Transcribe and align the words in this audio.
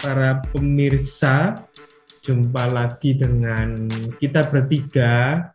Para 0.00 0.40
pemirsa, 0.50 1.54
jumpa 2.20 2.68
lagi 2.68 3.16
dengan 3.16 3.88
kita 4.20 4.48
bertiga 4.48 5.48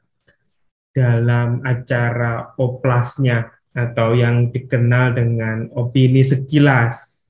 dalam 0.96 1.60
acara 1.62 2.56
oplasnya 2.56 3.52
atau 3.76 4.16
yang 4.16 4.50
dikenal 4.56 5.20
dengan 5.20 5.68
opini 5.76 6.24
sekilas. 6.24 7.28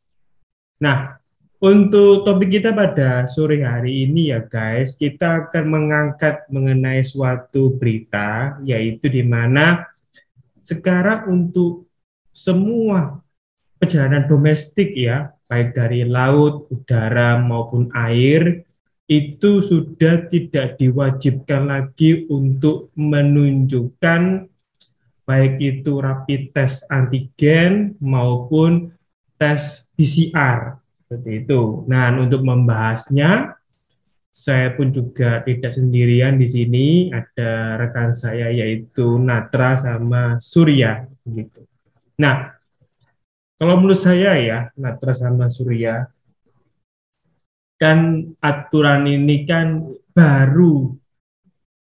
Nah, 0.86 1.18
untuk 1.66 2.22
topik 2.22 2.62
kita 2.62 2.78
pada 2.78 3.26
sore 3.26 3.66
hari 3.66 4.06
ini 4.06 4.30
ya 4.30 4.46
guys, 4.46 4.94
kita 5.02 5.50
akan 5.50 5.66
mengangkat 5.66 6.46
mengenai 6.54 7.02
suatu 7.02 7.74
berita 7.74 8.62
yaitu 8.62 9.10
di 9.10 9.26
mana 9.26 9.90
sekarang 10.62 11.26
untuk 11.34 11.90
semua 12.30 13.25
perjalanan 13.78 14.26
domestik 14.26 14.96
ya, 14.96 15.32
baik 15.46 15.76
dari 15.78 16.08
laut, 16.08 16.68
udara 16.74 17.40
maupun 17.42 17.92
air 17.94 18.66
itu 19.06 19.62
sudah 19.62 20.26
tidak 20.34 20.82
diwajibkan 20.82 21.70
lagi 21.70 22.26
untuk 22.26 22.90
menunjukkan 22.98 24.50
baik 25.26 25.54
itu 25.62 25.94
rapid 26.02 26.54
test 26.54 26.86
antigen 26.90 27.98
maupun 28.02 28.94
tes 29.38 29.94
PCR 29.94 30.82
seperti 31.06 31.46
itu. 31.46 31.86
Nah, 31.86 32.14
untuk 32.18 32.42
membahasnya 32.42 33.54
saya 34.34 34.74
pun 34.76 34.92
juga 34.92 35.40
tidak 35.46 35.72
sendirian 35.72 36.36
di 36.36 36.48
sini, 36.50 36.88
ada 37.14 37.80
rekan 37.80 38.12
saya 38.12 38.52
yaitu 38.52 39.22
Natra 39.22 39.78
sama 39.78 40.42
Surya 40.42 41.06
gitu. 41.24 41.64
Nah, 42.20 42.55
kalau 43.56 43.80
menurut 43.80 44.00
saya 44.00 44.36
ya 44.40 44.60
Natra 44.76 45.16
sama 45.16 45.48
Surya 45.48 46.08
kan 47.76 48.24
aturan 48.40 49.04
ini 49.08 49.44
kan 49.44 49.84
baru 50.16 50.96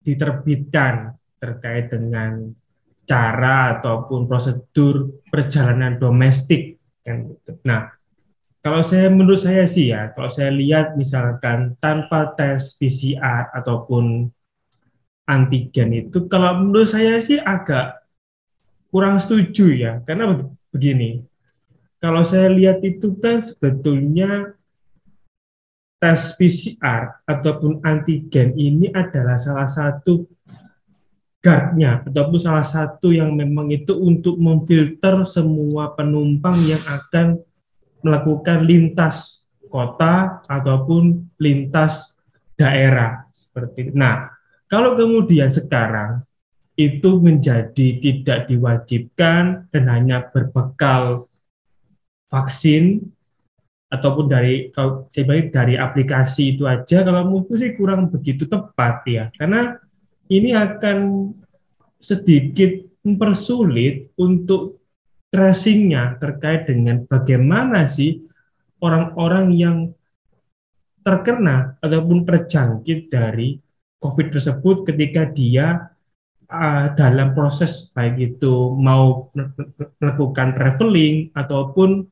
diterbitkan 0.04 1.16
terkait 1.40 1.88
dengan 1.88 2.52
cara 3.08 3.80
ataupun 3.80 4.28
prosedur 4.28 5.24
perjalanan 5.32 5.98
domestik 5.98 6.78
kan 7.02 7.26
gitu. 7.32 7.58
Nah, 7.66 7.90
kalau 8.60 8.84
saya 8.84 9.08
menurut 9.08 9.40
saya 9.40 9.64
sih 9.66 9.90
ya, 9.90 10.12
kalau 10.12 10.28
saya 10.28 10.52
lihat 10.52 11.00
misalkan 11.00 11.80
tanpa 11.80 12.36
tes 12.36 12.76
PCR 12.76 13.50
ataupun 13.56 14.28
antigen 15.26 15.90
itu, 15.96 16.28
kalau 16.28 16.60
menurut 16.60 16.92
saya 16.92 17.18
sih 17.24 17.40
agak 17.40 18.04
kurang 18.92 19.16
setuju 19.18 19.66
ya, 19.74 19.94
karena 20.04 20.44
begini, 20.70 21.24
kalau 22.00 22.24
saya 22.24 22.48
lihat 22.48 22.80
itu 22.84 23.16
kan 23.20 23.44
sebetulnya 23.44 24.56
tes 26.00 26.32
PCR 26.40 27.20
ataupun 27.28 27.84
antigen 27.84 28.56
ini 28.56 28.88
adalah 28.96 29.36
salah 29.36 29.68
satu 29.68 30.24
guardnya 31.40 32.04
ataupun 32.08 32.40
salah 32.40 32.64
satu 32.64 33.12
yang 33.12 33.36
memang 33.36 33.72
itu 33.72 33.96
untuk 33.96 34.40
memfilter 34.40 35.24
semua 35.28 35.92
penumpang 35.96 36.56
yang 36.64 36.84
akan 36.88 37.40
melakukan 38.00 38.64
lintas 38.64 39.48
kota 39.68 40.44
ataupun 40.48 41.36
lintas 41.40 42.16
daerah 42.60 43.28
seperti 43.32 43.88
itu. 43.88 43.94
Nah, 43.96 44.28
kalau 44.68 44.96
kemudian 45.00 45.48
sekarang 45.48 46.24
itu 46.80 47.20
menjadi 47.20 47.88
tidak 48.00 48.48
diwajibkan 48.48 49.68
dan 49.72 49.84
hanya 49.92 50.28
berbekal 50.32 51.29
vaksin 52.30 53.04
ataupun 53.90 54.30
dari 54.30 54.70
kalau 54.70 55.10
saya 55.10 55.26
bilang 55.26 55.50
dari 55.50 55.74
aplikasi 55.74 56.56
itu 56.56 56.70
aja 56.70 57.02
kalau 57.02 57.26
menurutku 57.26 57.58
sih 57.58 57.74
kurang 57.74 58.14
begitu 58.14 58.46
tepat 58.46 59.02
ya. 59.10 59.24
Karena 59.34 59.76
ini 60.30 60.54
akan 60.54 61.30
sedikit 61.98 62.86
mempersulit 63.02 64.14
untuk 64.16 64.78
tracingnya 65.34 66.22
terkait 66.22 66.70
dengan 66.70 67.02
bagaimana 67.06 67.90
sih 67.90 68.22
orang-orang 68.82 69.48
yang 69.58 69.78
terkena 71.02 71.82
ataupun 71.82 72.26
terjangkit 72.26 73.10
dari 73.10 73.58
COVID 74.00 74.38
tersebut 74.38 74.88
ketika 74.88 75.28
dia 75.28 75.92
uh, 76.50 76.86
dalam 76.94 77.34
proses 77.34 77.90
baik 77.92 78.38
itu 78.38 78.74
mau 78.78 79.30
melakukan 80.00 80.56
traveling 80.56 81.34
ataupun 81.36 82.08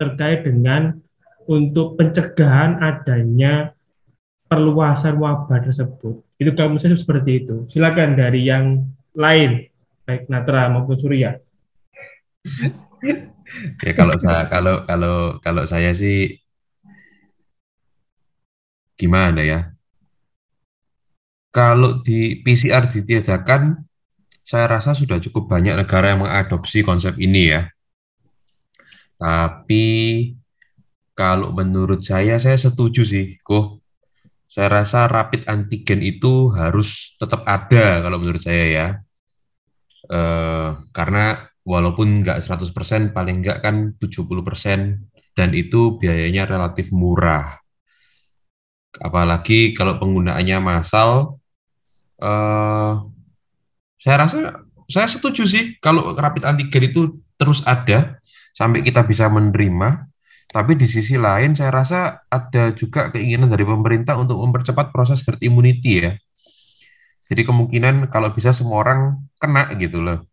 terkait 0.00 0.48
dengan 0.48 0.96
untuk 1.44 2.00
pencegahan 2.00 2.80
adanya 2.80 3.76
perluasan 4.48 5.20
wabah 5.20 5.60
tersebut. 5.60 6.24
Itu 6.40 6.56
kalau 6.56 6.74
misalnya 6.74 6.96
seperti 6.96 7.44
itu. 7.44 7.68
Silakan 7.68 8.16
dari 8.16 8.48
yang 8.48 8.80
lain, 9.12 9.68
baik 10.08 10.26
Natra 10.26 10.66
maupun 10.72 10.98
Surya 10.98 11.38
ya 13.84 13.92
kalau 13.92 14.16
saya 14.16 14.48
kalau 14.48 14.86
kalau 14.88 15.38
kalau 15.42 15.62
saya 15.68 15.94
sih 15.94 16.40
gimana 18.96 19.40
ya? 19.40 19.60
Kalau 21.50 21.98
di 22.06 22.38
PCR 22.46 22.86
ditiadakan, 22.86 23.82
saya 24.46 24.70
rasa 24.70 24.94
sudah 24.94 25.18
cukup 25.18 25.50
banyak 25.50 25.74
negara 25.74 26.14
yang 26.14 26.22
mengadopsi 26.22 26.86
konsep 26.86 27.18
ini 27.18 27.50
ya. 27.50 27.66
Tapi 29.20 29.86
kalau 31.12 31.52
menurut 31.52 32.00
saya, 32.00 32.40
saya 32.40 32.56
setuju 32.56 33.04
sih, 33.04 33.36
kok. 33.44 33.84
Saya 34.50 34.82
rasa 34.82 35.06
rapid 35.06 35.46
antigen 35.46 36.02
itu 36.02 36.50
harus 36.56 37.14
tetap 37.20 37.46
ada 37.46 38.02
kalau 38.02 38.18
menurut 38.18 38.42
saya 38.42 38.64
ya. 38.66 38.86
Eh, 40.10 40.68
karena 40.90 41.46
walaupun 41.62 42.24
nggak 42.24 42.42
100% 42.42 43.14
paling 43.14 43.44
nggak 43.46 43.62
kan 43.62 43.94
70% 44.00 45.06
dan 45.38 45.54
itu 45.54 46.00
biayanya 46.00 46.50
relatif 46.50 46.90
murah. 46.90 47.62
Apalagi 48.98 49.76
kalau 49.76 50.02
penggunaannya 50.02 50.58
massal, 50.58 51.38
eh, 52.18 52.92
saya 54.02 54.16
rasa 54.18 54.66
saya 54.90 55.06
setuju 55.06 55.46
sih 55.46 55.78
kalau 55.78 56.16
rapid 56.18 56.42
antigen 56.42 56.90
itu 56.90 57.22
terus 57.38 57.62
ada 57.62 58.18
sampai 58.54 58.84
kita 58.86 59.06
bisa 59.06 59.26
menerima. 59.30 60.06
Tapi 60.50 60.74
di 60.74 60.86
sisi 60.90 61.14
lain 61.14 61.54
saya 61.54 61.70
rasa 61.70 62.26
ada 62.26 62.74
juga 62.74 63.14
keinginan 63.14 63.46
dari 63.46 63.62
pemerintah 63.62 64.18
untuk 64.18 64.42
mempercepat 64.42 64.90
proses 64.90 65.22
herd 65.22 65.38
immunity 65.42 66.02
ya. 66.02 66.12
Jadi 67.30 67.46
kemungkinan 67.46 68.10
kalau 68.10 68.34
bisa 68.34 68.50
semua 68.50 68.82
orang 68.82 69.00
kena 69.38 69.70
gitu 69.78 70.02
loh 70.02 70.26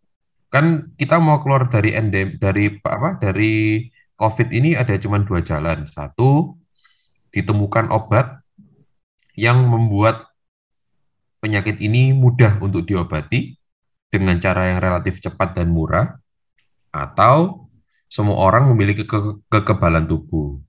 kan 0.48 0.96
kita 0.96 1.20
mau 1.20 1.44
keluar 1.44 1.68
dari 1.68 1.92
endem 1.92 2.40
dari 2.40 2.72
apa 2.80 3.20
dari 3.20 3.84
COVID 4.18 4.50
ini 4.50 4.74
ada 4.74 4.98
cuma 4.98 5.22
dua 5.22 5.46
jalan. 5.46 5.86
Satu, 5.86 6.58
ditemukan 7.30 7.94
obat 7.94 8.42
yang 9.38 9.62
membuat 9.70 10.26
penyakit 11.38 11.78
ini 11.78 12.18
mudah 12.18 12.58
untuk 12.58 12.82
diobati 12.90 13.54
dengan 14.10 14.42
cara 14.42 14.74
yang 14.74 14.82
relatif 14.82 15.22
cepat 15.22 15.54
dan 15.54 15.70
murah, 15.70 16.18
atau 16.90 17.67
semua 18.08 18.40
orang 18.40 18.72
memiliki 18.72 19.04
ke 19.04 19.44
kekebalan 19.52 20.08
tubuh. 20.08 20.60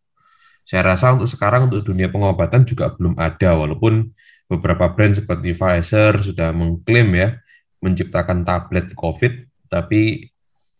Saya 0.68 0.94
rasa 0.94 1.16
untuk 1.16 1.30
sekarang 1.30 1.72
untuk 1.72 1.80
dunia 1.80 2.12
pengobatan 2.12 2.66
juga 2.68 2.92
belum 2.92 3.16
ada, 3.16 3.56
walaupun 3.56 4.12
beberapa 4.48 4.92
brand 4.92 5.16
seperti 5.16 5.52
Pfizer 5.56 6.20
sudah 6.20 6.52
mengklaim 6.52 7.08
ya 7.14 7.28
menciptakan 7.78 8.42
tablet 8.42 8.90
COVID 8.96 9.48
tapi 9.70 10.32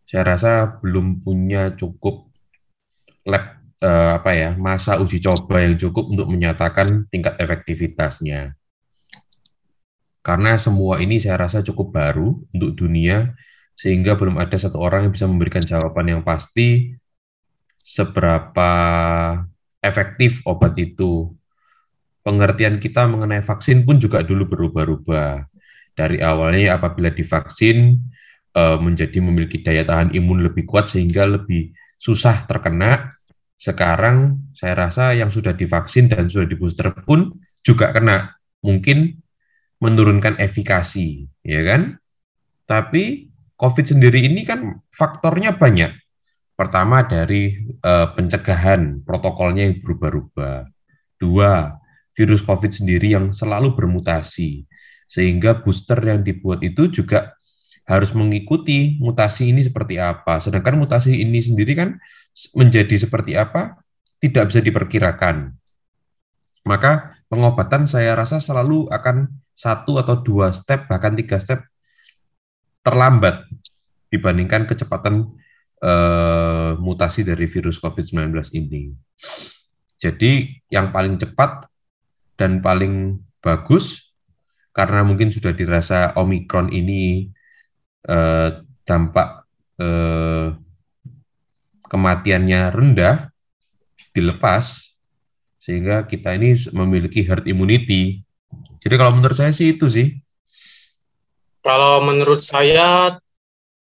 saya 0.08 0.24
rasa 0.24 0.80
belum 0.80 1.20
punya 1.20 1.76
cukup 1.76 2.32
lab 3.28 3.60
eh, 3.84 4.12
apa 4.16 4.32
ya 4.32 4.56
masa 4.56 4.96
uji 4.96 5.20
coba 5.20 5.60
yang 5.60 5.76
cukup 5.76 6.08
untuk 6.08 6.26
menyatakan 6.32 7.04
tingkat 7.12 7.36
efektivitasnya. 7.36 8.56
Karena 10.24 10.56
semua 10.56 11.00
ini 11.04 11.20
saya 11.20 11.44
rasa 11.44 11.60
cukup 11.60 11.92
baru 11.92 12.40
untuk 12.52 12.72
dunia 12.72 13.36
sehingga 13.78 14.18
belum 14.18 14.42
ada 14.42 14.58
satu 14.58 14.82
orang 14.82 15.06
yang 15.06 15.12
bisa 15.14 15.30
memberikan 15.30 15.62
jawaban 15.62 16.10
yang 16.10 16.22
pasti 16.26 16.98
seberapa 17.78 18.72
efektif 19.78 20.42
obat 20.42 20.74
itu. 20.82 21.30
Pengertian 22.26 22.82
kita 22.82 23.06
mengenai 23.06 23.38
vaksin 23.38 23.86
pun 23.86 24.02
juga 24.02 24.26
dulu 24.26 24.50
berubah-ubah. 24.50 25.46
Dari 25.94 26.18
awalnya 26.18 26.74
apabila 26.74 27.14
divaksin 27.14 28.02
uh, 28.58 28.82
menjadi 28.82 29.22
memiliki 29.22 29.62
daya 29.62 29.86
tahan 29.86 30.10
imun 30.10 30.42
lebih 30.42 30.66
kuat 30.66 30.90
sehingga 30.90 31.30
lebih 31.30 31.70
susah 32.02 32.50
terkena. 32.50 33.14
Sekarang 33.54 34.42
saya 34.58 34.74
rasa 34.74 35.14
yang 35.14 35.30
sudah 35.30 35.54
divaksin 35.54 36.10
dan 36.10 36.26
sudah 36.26 36.50
di 36.50 36.58
booster 36.58 36.90
pun 37.06 37.30
juga 37.62 37.94
kena. 37.94 38.34
Mungkin 38.58 39.22
menurunkan 39.78 40.42
efikasi, 40.42 41.30
ya 41.46 41.60
kan? 41.62 42.02
Tapi 42.66 43.27
COVID 43.58 43.84
sendiri 43.90 44.22
ini 44.22 44.46
kan 44.46 44.78
faktornya 44.94 45.58
banyak. 45.58 45.90
Pertama 46.54 47.02
dari 47.02 47.58
uh, 47.82 48.14
pencegahan 48.14 49.02
protokolnya 49.02 49.66
yang 49.66 49.82
berubah-ubah. 49.82 50.70
Dua, 51.18 51.74
virus 52.14 52.42
COVID 52.46 52.70
sendiri 52.70 53.18
yang 53.18 53.34
selalu 53.34 53.74
bermutasi. 53.74 54.62
Sehingga 55.10 55.58
booster 55.58 55.98
yang 55.98 56.22
dibuat 56.22 56.62
itu 56.62 56.86
juga 56.90 57.34
harus 57.88 58.14
mengikuti 58.14 59.00
mutasi 59.02 59.50
ini 59.50 59.66
seperti 59.66 59.98
apa. 59.98 60.38
Sedangkan 60.38 60.78
mutasi 60.78 61.18
ini 61.18 61.42
sendiri 61.42 61.74
kan 61.74 61.98
menjadi 62.54 62.94
seperti 62.94 63.34
apa 63.34 63.82
tidak 64.22 64.54
bisa 64.54 64.60
diperkirakan. 64.62 65.54
Maka 66.62 67.16
pengobatan 67.26 67.88
saya 67.88 68.14
rasa 68.14 68.38
selalu 68.38 68.86
akan 68.92 69.30
satu 69.58 69.98
atau 69.98 70.20
dua 70.20 70.54
step 70.54 70.86
bahkan 70.86 71.18
tiga 71.18 71.40
step 71.40 71.66
terlambat 72.88 73.44
dibandingkan 74.08 74.64
kecepatan 74.64 75.28
uh, 75.84 76.72
mutasi 76.80 77.20
dari 77.28 77.44
virus 77.44 77.76
COVID-19 77.76 78.32
ini. 78.56 78.96
Jadi 80.00 80.48
yang 80.72 80.88
paling 80.88 81.20
cepat 81.20 81.68
dan 82.40 82.64
paling 82.64 83.20
bagus 83.44 84.14
karena 84.72 85.04
mungkin 85.04 85.28
sudah 85.28 85.52
dirasa 85.52 86.16
Omikron 86.16 86.72
ini 86.72 87.28
uh, 88.08 88.62
dampak 88.86 89.44
uh, 89.82 90.54
kematiannya 91.90 92.70
rendah 92.72 93.28
dilepas 94.14 94.94
sehingga 95.58 96.06
kita 96.06 96.32
ini 96.38 96.56
memiliki 96.72 97.26
herd 97.26 97.44
immunity. 97.44 98.24
Jadi 98.80 98.94
kalau 98.96 99.18
menurut 99.18 99.36
saya 99.36 99.52
sih 99.52 99.76
itu 99.76 99.90
sih. 99.90 100.16
Kalau 101.68 102.00
menurut 102.00 102.40
saya 102.40 103.20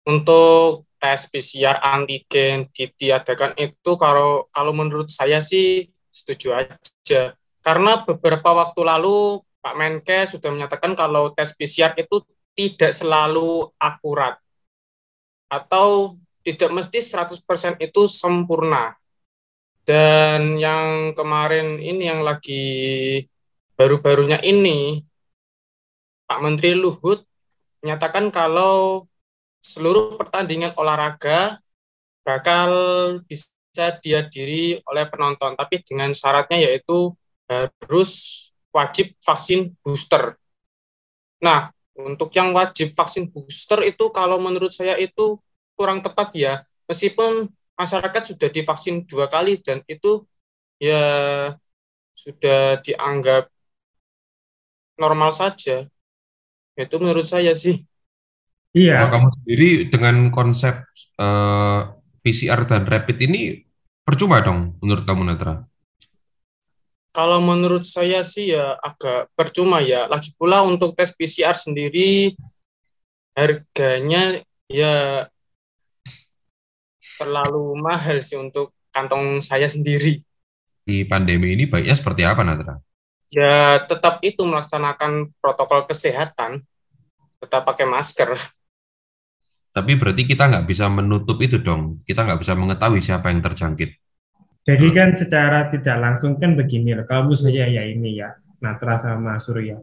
untuk 0.06 0.86
tes 1.02 1.26
PCR 1.26 1.82
antigen 1.82 2.70
ditiadakan 2.70 3.58
itu 3.58 3.98
kalau 3.98 4.46
kalau 4.54 4.70
menurut 4.70 5.10
saya 5.10 5.42
sih 5.42 5.90
setuju 6.06 6.62
aja. 6.62 7.34
Karena 7.58 8.06
beberapa 8.06 8.54
waktu 8.54 8.86
lalu 8.86 9.42
Pak 9.58 9.74
Menkes 9.74 10.38
sudah 10.38 10.54
menyatakan 10.54 10.94
kalau 10.94 11.34
tes 11.34 11.58
PCR 11.58 11.90
itu 11.98 12.22
tidak 12.54 12.94
selalu 12.94 13.66
akurat 13.82 14.38
atau 15.50 16.14
tidak 16.46 16.70
mesti 16.70 17.02
100% 17.02 17.82
itu 17.82 18.06
sempurna. 18.06 18.94
Dan 19.82 20.54
yang 20.62 21.18
kemarin 21.18 21.82
ini 21.82 22.06
yang 22.06 22.22
lagi 22.22 22.62
baru-barunya 23.74 24.38
ini 24.46 25.02
Pak 26.30 26.38
Menteri 26.38 26.78
Luhut 26.78 27.31
menyatakan 27.82 28.30
kalau 28.30 29.06
seluruh 29.62 30.18
pertandingan 30.18 30.74
olahraga 30.78 31.58
bakal 32.22 32.70
bisa 33.26 33.98
dihadiri 33.98 34.78
oleh 34.86 35.04
penonton, 35.10 35.58
tapi 35.58 35.82
dengan 35.82 36.14
syaratnya 36.14 36.70
yaitu 36.70 37.10
harus 37.50 38.12
wajib 38.72 39.12
vaksin 39.20 39.74
booster. 39.82 40.38
Nah, 41.42 41.74
untuk 41.98 42.30
yang 42.32 42.54
wajib 42.54 42.94
vaksin 42.94 43.28
booster 43.28 43.82
itu 43.84 44.08
kalau 44.14 44.38
menurut 44.38 44.72
saya 44.72 44.96
itu 44.96 45.36
kurang 45.76 46.00
tepat 46.00 46.32
ya, 46.38 46.62
meskipun 46.86 47.50
masyarakat 47.74 48.22
sudah 48.34 48.48
divaksin 48.48 49.02
dua 49.04 49.26
kali 49.26 49.58
dan 49.58 49.82
itu 49.90 50.22
ya 50.78 51.02
sudah 52.14 52.78
dianggap 52.84 53.50
normal 55.00 55.30
saja. 55.34 55.88
Itu 56.76 56.96
menurut 57.00 57.28
saya 57.28 57.52
sih. 57.52 57.84
Iya. 58.72 59.04
Kalau 59.04 59.12
kamu 59.20 59.28
sendiri 59.36 59.70
dengan 59.92 60.16
konsep 60.32 60.74
uh, 61.20 61.24
eh, 61.24 61.80
PCR 62.24 62.64
dan 62.64 62.88
rapid 62.88 63.18
ini 63.20 63.60
percuma 64.00 64.40
dong 64.40 64.80
menurut 64.80 65.04
kamu 65.04 65.28
Netra? 65.28 65.68
Kalau 67.12 67.44
menurut 67.44 67.84
saya 67.84 68.24
sih 68.24 68.56
ya 68.56 68.80
agak 68.80 69.28
percuma 69.36 69.84
ya. 69.84 70.08
Lagi 70.08 70.32
pula 70.32 70.64
untuk 70.64 70.96
tes 70.96 71.12
PCR 71.12 71.52
sendiri 71.52 72.32
harganya 73.36 74.40
ya 74.72 75.28
terlalu 77.20 77.76
mahal 77.76 78.24
sih 78.24 78.40
untuk 78.40 78.72
kantong 78.88 79.44
saya 79.44 79.68
sendiri. 79.68 80.24
Di 80.82 81.04
pandemi 81.04 81.52
ini 81.52 81.68
baiknya 81.68 81.92
seperti 81.92 82.24
apa 82.24 82.40
Natra? 82.40 82.80
Ya 83.32 83.80
tetap 83.88 84.20
itu 84.20 84.44
melaksanakan 84.44 85.32
protokol 85.40 85.88
kesehatan, 85.88 86.60
tetap 87.40 87.64
pakai 87.64 87.88
masker. 87.88 88.36
Tapi 89.72 89.96
berarti 89.96 90.28
kita 90.28 90.52
nggak 90.52 90.68
bisa 90.68 90.84
menutup 90.92 91.40
itu 91.40 91.56
dong. 91.56 92.04
Kita 92.04 92.28
nggak 92.28 92.44
bisa 92.44 92.52
mengetahui 92.52 93.00
siapa 93.00 93.32
yang 93.32 93.40
terjangkit. 93.40 93.96
Jadi 94.68 94.86
kan 94.92 95.16
secara 95.16 95.72
tidak 95.72 95.96
langsung 95.96 96.36
kan 96.36 96.52
begini 96.52 96.92
loh. 96.92 97.08
Kalau 97.08 97.32
saya 97.32 97.66
ya 97.72 97.82
ini 97.88 98.20
ya, 98.20 98.36
Natra 98.60 99.00
sama 99.00 99.40
Surya. 99.40 99.80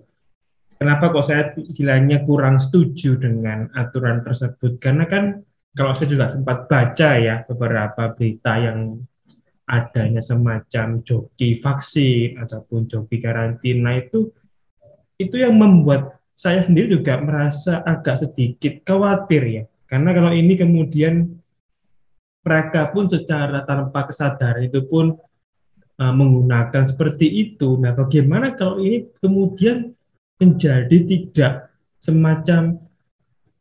Kenapa 0.77 1.11
kok 1.11 1.25
saya 1.25 1.51
istilahnya 1.57 2.23
kurang 2.23 2.61
setuju 2.61 3.17
dengan 3.17 3.67
aturan 3.73 4.21
tersebut? 4.23 4.77
Karena 4.77 5.09
kan 5.09 5.41
kalau 5.73 5.91
saya 5.97 6.07
juga 6.07 6.29
sempat 6.31 6.69
baca 6.69 7.09
ya 7.19 7.43
beberapa 7.49 8.13
berita 8.13 8.61
yang 8.61 9.03
adanya 9.69 10.25
semacam 10.25 11.05
joki 11.05 11.53
vaksin 11.61 12.41
ataupun 12.41 12.89
joki 12.89 13.21
karantina 13.21 14.01
itu 14.01 14.33
itu 15.21 15.35
yang 15.37 15.53
membuat 15.53 16.17
saya 16.33 16.65
sendiri 16.65 16.97
juga 16.97 17.21
merasa 17.21 17.85
agak 17.85 18.25
sedikit 18.25 18.81
khawatir 18.81 19.43
ya 19.45 19.63
karena 19.85 20.09
kalau 20.17 20.33
ini 20.33 20.57
kemudian 20.57 21.39
mereka 22.41 22.89
pun 22.89 23.05
secara 23.05 23.61
tanpa 23.67 24.09
kesadaran 24.09 24.65
itu 24.65 24.81
pun 24.89 25.13
uh, 25.99 26.13
menggunakan 26.15 26.87
seperti 26.87 27.27
itu. 27.27 27.75
Nah, 27.77 27.91
bagaimana 27.93 28.55
kalau 28.55 28.79
ini 28.79 29.11
kemudian 29.19 29.91
menjadi 30.39 30.97
tidak 31.03 31.53
semacam 31.99 32.79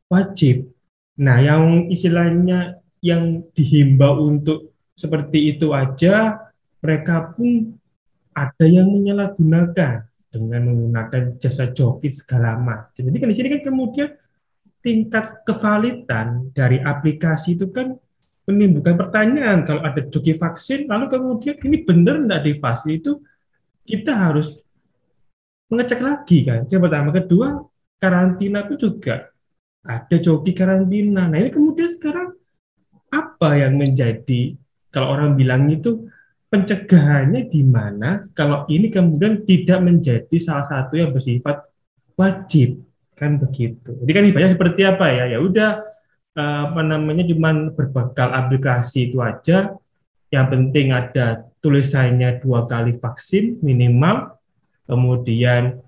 wajib? 0.07 0.71
Nah, 1.19 1.43
yang 1.43 1.91
istilahnya 1.91 2.79
yang 3.03 3.43
dihimbau 3.53 4.25
untuk 4.27 4.68
seperti 4.99 5.55
itu 5.55 5.71
aja, 5.71 6.43
mereka 6.83 7.31
pun 7.39 7.79
ada 8.35 8.67
yang 8.67 8.91
menyalahgunakan 8.91 10.11
dengan 10.29 10.61
menggunakan 10.67 11.39
jasa 11.39 11.71
joki 11.71 12.11
segala 12.11 12.59
macam. 12.59 12.99
Jadi 12.99 13.17
kan 13.17 13.29
di 13.31 13.37
sini 13.39 13.49
kan 13.55 13.63
kemudian 13.63 14.11
tingkat 14.83 15.47
kevalidan 15.47 16.51
dari 16.51 16.83
aplikasi 16.83 17.55
itu 17.59 17.71
kan 17.71 17.95
menimbulkan 18.49 18.97
pertanyaan 18.97 19.67
kalau 19.69 19.85
ada 19.85 20.01
joki 20.09 20.33
vaksin 20.33 20.89
lalu 20.89 21.13
kemudian 21.13 21.57
ini 21.61 21.85
benar 21.85 22.17
enggak 22.17 22.49
divaksin 22.49 22.97
itu 22.97 23.21
kita 23.85 24.17
harus 24.17 24.65
mengecek 25.69 26.01
lagi 26.01 26.49
kan 26.49 26.65
yang 26.73 26.81
pertama 26.81 27.13
kedua 27.13 27.61
karantina 28.01 28.65
itu 28.65 28.89
juga 28.89 29.29
ada 29.85 30.17
joki 30.17 30.57
karantina 30.57 31.29
nah 31.29 31.37
ini 31.37 31.53
kemudian 31.53 31.93
sekarang 31.93 32.33
apa 33.13 33.51
yang 33.61 33.77
menjadi 33.77 34.57
kalau 34.99 35.15
orang 35.15 35.39
bilang 35.39 35.71
itu 35.71 36.11
pencegahannya 36.51 37.47
di 37.47 37.63
mana 37.63 38.27
kalau 38.35 38.67
ini 38.67 38.91
kemudian 38.91 39.47
tidak 39.47 39.79
menjadi 39.79 40.37
salah 40.43 40.67
satu 40.67 40.99
yang 40.99 41.15
bersifat 41.15 41.63
wajib 42.19 42.83
kan 43.15 43.39
begitu. 43.39 43.95
Jadi 44.03 44.11
kan 44.11 44.25
ibaratnya 44.27 44.55
seperti 44.59 44.83
apa 44.83 45.07
ya? 45.15 45.25
Ya 45.31 45.39
udah 45.39 45.71
eh, 46.35 46.61
apa 46.67 46.83
namanya 46.83 47.23
cuman 47.31 47.79
berbekal 47.79 48.35
aplikasi 48.35 49.15
itu 49.15 49.23
aja. 49.23 49.79
Yang 50.35 50.47
penting 50.51 50.91
ada 50.91 51.47
tulisannya 51.63 52.43
dua 52.43 52.67
kali 52.67 52.99
vaksin 52.99 53.63
minimal. 53.63 54.35
Kemudian 54.89 55.81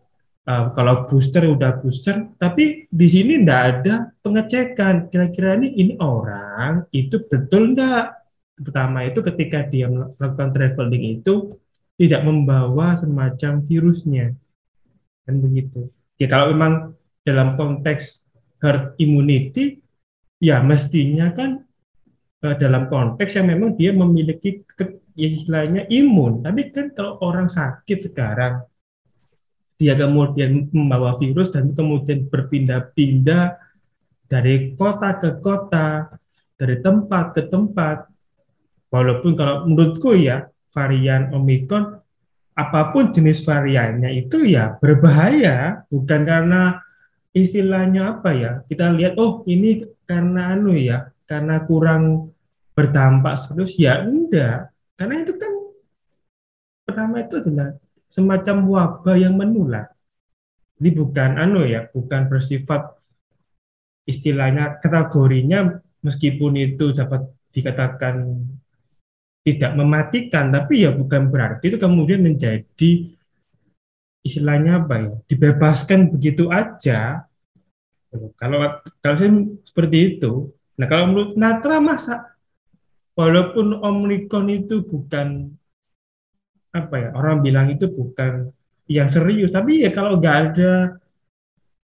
uh, 0.45 0.73
kalau 0.77 1.09
booster 1.09 1.49
udah 1.49 1.81
booster, 1.81 2.29
tapi 2.37 2.85
di 2.89 3.07
sini 3.09 3.41
tidak 3.41 3.61
ada 3.61 3.95
pengecekan. 4.21 5.09
Kira-kira 5.09 5.57
ini 5.57 5.73
ini 5.73 5.95
orang 6.01 6.85
itu 6.93 7.21
betul 7.25 7.73
enggak? 7.73 8.20
Pertama 8.61 9.09
itu 9.09 9.25
ketika 9.25 9.65
dia 9.65 9.89
melakukan 9.89 10.53
traveling 10.53 11.21
itu 11.21 11.57
tidak 11.97 12.25
membawa 12.25 12.97
semacam 12.97 13.65
virusnya, 13.65 14.37
kan 15.25 15.35
begitu. 15.41 15.89
Ya 16.21 16.29
kalau 16.29 16.53
memang 16.53 16.97
dalam 17.25 17.57
konteks 17.57 18.29
herd 18.61 18.97
immunity, 19.01 19.81
ya 20.41 20.61
mestinya 20.61 21.33
kan 21.33 21.65
uh, 22.45 22.57
dalam 22.57 22.89
konteks 22.89 23.37
yang 23.37 23.53
memang 23.53 23.77
dia 23.77 23.93
memiliki 23.93 24.65
ke, 24.65 25.01
ya 25.17 25.29
istilahnya 25.29 25.89
imun. 25.89 26.45
Tapi 26.45 26.73
kan 26.73 26.93
kalau 26.93 27.21
orang 27.25 27.49
sakit 27.49 28.13
sekarang, 28.13 28.65
dia 29.81 29.97
kemudian 29.97 30.69
membawa 30.73 31.17
virus 31.17 31.49
dan 31.49 31.73
kemudian 31.73 32.29
berpindah-pindah 32.29 33.57
dari 34.29 34.77
kota 34.77 35.17
ke 35.17 35.31
kota, 35.41 36.17
dari 36.57 36.85
tempat 36.85 37.33
ke 37.33 37.43
tempat. 37.49 38.09
Walaupun 38.91 39.39
kalau 39.39 39.71
menurutku 39.71 40.19
ya 40.19 40.51
varian 40.75 41.31
Omicron 41.31 42.03
apa 42.59 42.91
pun 42.91 43.15
jenis 43.15 43.47
variannya 43.47 44.11
itu 44.19 44.45
ya 44.45 44.77
berbahaya. 44.83 45.87
Bukan 45.87 46.27
karena 46.27 46.83
istilahnya 47.31 48.19
apa 48.19 48.31
ya 48.35 48.53
kita 48.67 48.91
lihat 48.91 49.15
oh 49.17 49.47
ini 49.47 49.87
karena 50.03 50.59
anu 50.59 50.75
ya 50.75 51.15
karena 51.31 51.63
kurang 51.63 52.35
berdampak 52.75 53.39
serius 53.39 53.79
ya 53.79 54.03
enggak. 54.03 54.75
Karena 54.99 55.23
itu 55.23 55.39
kan 55.39 55.53
pertama 56.83 57.23
itu 57.23 57.35
adalah 57.39 57.79
semacam 58.11 58.57
wabah 58.67 59.17
yang 59.17 59.39
menular. 59.39 59.95
Ini 60.83 60.91
bukan 60.91 61.39
anu 61.39 61.63
ya 61.63 61.87
bukan 61.95 62.27
bersifat 62.27 62.99
istilahnya 64.11 64.83
kategorinya 64.83 65.79
meskipun 66.03 66.59
itu 66.59 66.91
dapat 66.91 67.31
dikatakan 67.55 68.43
tidak 69.41 69.73
mematikan 69.73 70.53
tapi 70.53 70.85
ya 70.85 70.93
bukan 70.93 71.33
berarti 71.33 71.73
itu 71.73 71.79
kemudian 71.81 72.21
menjadi 72.21 72.91
istilahnya 74.21 74.85
apa 74.85 74.95
ya 75.01 75.13
dibebaskan 75.33 76.13
begitu 76.13 76.53
aja. 76.53 77.25
Kalau 78.11 78.83
kalau 79.01 79.17
saya 79.17 79.31
seperti 79.65 80.17
itu 80.17 80.51
nah 80.75 80.89
kalau 80.89 81.13
menurut 81.13 81.33
Natra 81.37 81.79
masa 81.79 82.35
walaupun 83.15 83.79
Omikron 83.85 84.49
itu 84.51 84.83
bukan 84.83 85.53
apa 86.73 86.95
ya 86.97 87.09
orang 87.15 87.45
bilang 87.45 87.67
itu 87.71 87.87
bukan 87.87 88.51
yang 88.91 89.07
serius 89.07 89.55
tapi 89.55 89.85
ya 89.87 89.95
kalau 89.95 90.19
nggak 90.19 90.37
ada 90.51 90.73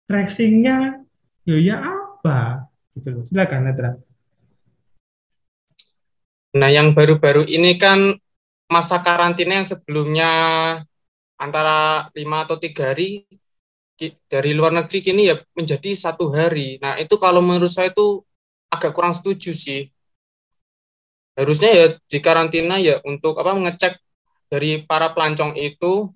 tracingnya 0.06 1.02
ya 1.42 1.56
ya 1.58 1.76
apa? 1.82 2.70
Gitu 2.94 3.08
loh. 3.10 3.24
Silakan 3.26 3.60
Natra 3.66 3.90
nah 6.52 6.68
yang 6.68 6.92
baru-baru 6.92 7.48
ini 7.48 7.80
kan 7.80 8.12
masa 8.68 9.00
karantina 9.00 9.60
yang 9.60 9.68
sebelumnya 9.68 10.30
antara 11.36 12.08
lima 12.16 12.44
atau 12.44 12.56
tiga 12.56 12.92
hari 12.92 13.24
dari 14.26 14.50
luar 14.56 14.72
negeri 14.74 14.98
kini 15.04 15.30
ya 15.30 15.36
menjadi 15.54 15.94
satu 15.94 16.32
hari. 16.34 16.80
Nah 16.82 16.98
itu 16.98 17.14
kalau 17.20 17.38
menurut 17.38 17.70
saya 17.70 17.94
itu 17.94 18.24
agak 18.66 18.90
kurang 18.96 19.14
setuju 19.14 19.54
sih. 19.54 19.86
Harusnya 21.38 21.70
ya 21.70 21.86
di 22.10 22.18
karantina 22.18 22.76
ya 22.82 22.98
untuk 23.06 23.38
apa 23.38 23.54
mengecek 23.54 23.94
dari 24.52 24.82
para 24.84 25.14
pelancong 25.14 25.56
itu 25.56 26.12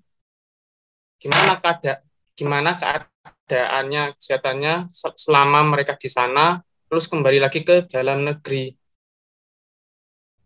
gimana 1.16 1.56
keada 1.56 2.04
gimana 2.36 2.76
keadaannya 2.76 4.12
kesehatannya 4.20 4.74
selama 5.16 5.64
mereka 5.64 5.96
di 5.96 6.12
sana 6.12 6.60
terus 6.84 7.08
kembali 7.08 7.40
lagi 7.40 7.64
ke 7.64 7.88
dalam 7.88 8.28
negeri 8.28 8.76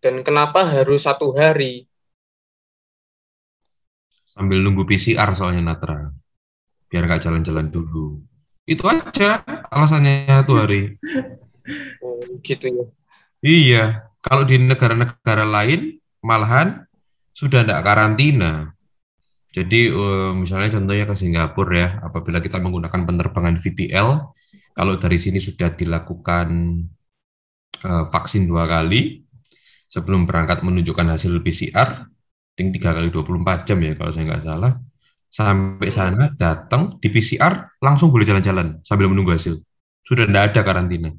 dan 0.01 0.25
kenapa 0.27 0.65
harus 0.65 1.05
satu 1.05 1.37
hari? 1.37 1.87
Sambil 4.33 4.65
nunggu 4.65 4.89
PCR 4.89 5.33
soalnya 5.37 5.73
Natra. 5.73 6.11
Biar 6.89 7.07
nggak 7.07 7.23
jalan-jalan 7.23 7.69
dulu. 7.69 8.25
Itu 8.65 8.89
aja 8.89 9.45
alasannya 9.69 10.27
satu 10.27 10.53
hari. 10.59 10.97
Oh, 12.01 12.25
gitu 12.43 12.67
ya. 12.67 12.85
Iya 13.41 13.85
kalau 14.21 14.45
di 14.45 14.61
negara-negara 14.61 15.49
lain 15.49 15.97
malahan 16.21 16.85
sudah 17.33 17.65
tidak 17.65 17.81
karantina. 17.85 18.77
Jadi 19.51 19.91
uh, 19.91 20.31
misalnya 20.37 20.79
contohnya 20.79 21.11
ke 21.11 21.15
Singapura 21.19 21.75
ya, 21.75 21.89
apabila 22.07 22.39
kita 22.39 22.63
menggunakan 22.63 23.03
penerbangan 23.03 23.59
VTL, 23.59 24.31
kalau 24.79 24.95
dari 25.01 25.19
sini 25.19 25.43
sudah 25.43 25.75
dilakukan 25.75 26.49
uh, 27.83 28.05
vaksin 28.15 28.47
dua 28.47 28.71
kali, 28.71 29.27
sebelum 29.91 30.25
berangkat 30.25 30.63
menunjukkan 30.63 31.19
hasil 31.19 31.43
PCR, 31.43 32.07
ting 32.55 32.71
tiga 32.71 32.95
kali 32.95 33.11
24 33.11 33.67
jam 33.67 33.79
ya 33.83 33.93
kalau 33.99 34.11
saya 34.15 34.25
nggak 34.31 34.45
salah, 34.47 34.73
sampai 35.27 35.91
sana 35.91 36.25
datang 36.39 37.03
di 37.03 37.11
PCR 37.11 37.75
langsung 37.83 38.15
boleh 38.15 38.23
jalan-jalan 38.23 38.79
sambil 38.87 39.11
menunggu 39.11 39.35
hasil. 39.35 39.59
Sudah 40.07 40.31
tidak 40.31 40.55
ada 40.55 40.61
karantina. 40.63 41.11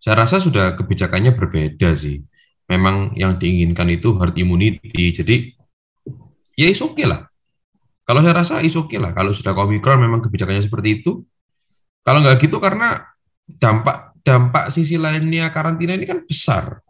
Saya 0.00 0.24
rasa 0.24 0.42
sudah 0.42 0.74
kebijakannya 0.74 1.36
berbeda 1.36 1.92
sih 1.94 2.24
memang 2.70 3.18
yang 3.18 3.34
diinginkan 3.34 3.90
itu 3.90 4.14
herd 4.14 4.38
immunity. 4.38 5.10
Jadi 5.10 5.50
ya 6.54 6.70
is 6.70 6.78
okay 6.78 7.10
lah. 7.10 7.26
Kalau 8.06 8.22
saya 8.22 8.34
rasa 8.38 8.62
is 8.62 8.78
okay 8.78 9.02
lah. 9.02 9.10
Kalau 9.10 9.34
sudah 9.34 9.50
Omicron 9.58 9.98
memang 9.98 10.22
kebijakannya 10.22 10.62
seperti 10.62 11.02
itu. 11.02 11.26
Kalau 12.06 12.22
nggak 12.22 12.38
gitu 12.38 12.62
karena 12.62 13.02
dampak 13.58 14.09
dampak 14.24 14.72
sisi 14.74 15.00
lainnya 15.00 15.48
karantina 15.52 15.96
ini 15.96 16.06
kan 16.06 16.22
besar. 16.24 16.80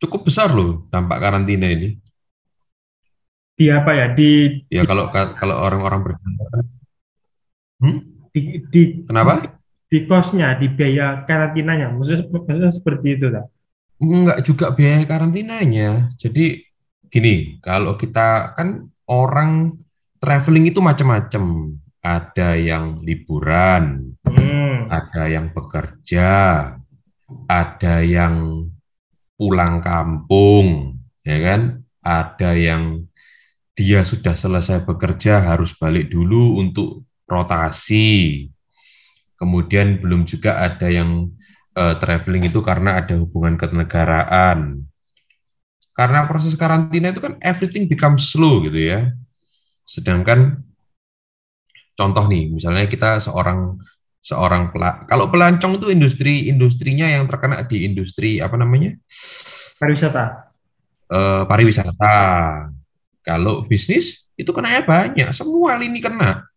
Cukup 0.00 0.26
besar 0.26 0.50
loh 0.50 0.88
dampak 0.88 1.20
karantina 1.20 1.68
ini. 1.68 2.00
Di 3.54 3.68
apa 3.68 3.92
ya? 3.92 4.06
Di 4.16 4.60
ya 4.72 4.88
kalau 4.88 5.12
kalau 5.12 5.56
orang-orang 5.60 6.00
berkata, 6.00 6.64
hmm? 7.84 7.98
di, 8.32 8.40
di 8.72 8.82
kenapa? 9.04 9.60
di 9.90 9.98
kosnya, 10.06 10.54
di 10.56 10.70
biaya 10.70 11.26
karantinanya. 11.26 11.90
Maksudnya, 11.92 12.24
maksudnya 12.30 12.72
seperti 12.72 13.18
itu 13.18 13.26
lah. 13.28 13.44
Enggak 14.00 14.38
juga 14.46 14.72
biaya 14.72 15.04
karantinanya. 15.04 16.14
Jadi 16.16 16.62
gini, 17.10 17.60
kalau 17.60 17.98
kita 17.98 18.54
kan 18.54 18.88
orang 19.10 19.74
traveling 20.22 20.70
itu 20.70 20.78
macam-macam. 20.78 21.74
Ada 22.00 22.56
yang 22.56 23.04
liburan, 23.04 24.16
hmm. 24.24 24.88
ada 24.88 25.28
yang 25.28 25.52
bekerja, 25.52 26.30
ada 27.44 27.94
yang 28.00 28.64
pulang 29.36 29.84
kampung, 29.84 30.96
ya 31.20 31.38
kan? 31.44 31.84
Ada 32.00 32.56
yang 32.56 33.04
dia 33.76 34.00
sudah 34.00 34.32
selesai 34.32 34.84
bekerja 34.88 35.44
harus 35.44 35.76
balik 35.76 36.08
dulu 36.08 36.56
untuk 36.60 37.04
rotasi 37.28 38.48
Kemudian 39.40 39.96
belum 40.04 40.28
juga 40.28 40.60
ada 40.60 40.92
yang 40.92 41.32
uh, 41.72 41.96
traveling 41.96 42.52
itu 42.52 42.60
karena 42.60 43.00
ada 43.00 43.16
hubungan 43.16 43.56
kenegaraan. 43.56 44.84
Karena 45.96 46.28
proses 46.28 46.52
karantina 46.60 47.08
itu 47.08 47.24
kan 47.24 47.40
everything 47.40 47.88
becomes 47.88 48.28
slow 48.28 48.60
gitu 48.68 48.76
ya. 48.76 49.08
Sedangkan 49.88 50.60
contoh 52.00 52.24
nih, 52.24 52.48
misalnya 52.48 52.88
kita 52.88 53.20
seorang 53.20 53.76
seorang 54.24 54.72
pela, 54.72 55.04
kalau 55.04 55.28
pelancong 55.28 55.76
itu 55.76 55.92
industri 55.92 56.48
industrinya 56.48 57.08
yang 57.08 57.28
terkena 57.28 57.64
di 57.68 57.84
industri 57.84 58.40
apa 58.40 58.56
namanya 58.56 58.96
pariwisata. 59.76 60.24
Uh, 61.12 61.44
pariwisata. 61.44 62.16
Kalau 63.20 63.60
bisnis 63.68 64.32
itu 64.40 64.48
kena 64.56 64.80
banyak, 64.80 65.28
semua 65.36 65.76
lini 65.76 66.00
kena 66.00 66.48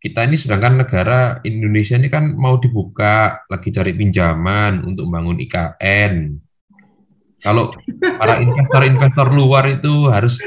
kita 0.00 0.24
ini 0.24 0.40
sedangkan 0.40 0.80
negara 0.80 1.44
Indonesia 1.44 2.00
ini 2.00 2.08
kan 2.08 2.32
mau 2.32 2.56
dibuka, 2.56 3.44
lagi 3.52 3.68
cari 3.68 3.92
pinjaman 3.92 4.80
untuk 4.88 5.04
membangun 5.04 5.44
IKN. 5.44 6.40
Kalau 7.44 7.68
para 8.16 8.40
investor-investor 8.44 9.28
luar 9.28 9.68
itu 9.68 10.08
harus 10.08 10.40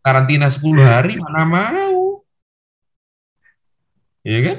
karantina 0.00 0.48
10 0.48 0.64
hari, 0.80 1.20
mana 1.20 1.44
mau? 1.44 2.09
Ya 4.20 4.38
kan? 4.44 4.58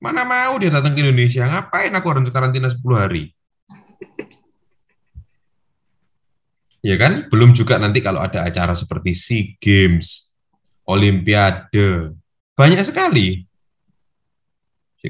Mana 0.00 0.24
mau 0.24 0.56
dia 0.56 0.72
datang 0.72 0.96
ke 0.96 1.04
Indonesia? 1.04 1.44
Ngapain 1.44 1.92
aku 1.92 2.06
harus 2.10 2.32
karantina 2.32 2.72
10 2.72 2.80
hari? 2.96 3.30
Ya 6.80 6.96
kan? 6.96 7.28
Belum 7.28 7.52
juga 7.52 7.76
nanti 7.76 8.00
kalau 8.00 8.24
ada 8.24 8.48
acara 8.48 8.72
seperti 8.72 9.12
SEA 9.12 9.60
Games, 9.60 10.32
Olimpiade, 10.88 12.16
banyak 12.56 12.80
sekali. 12.88 13.44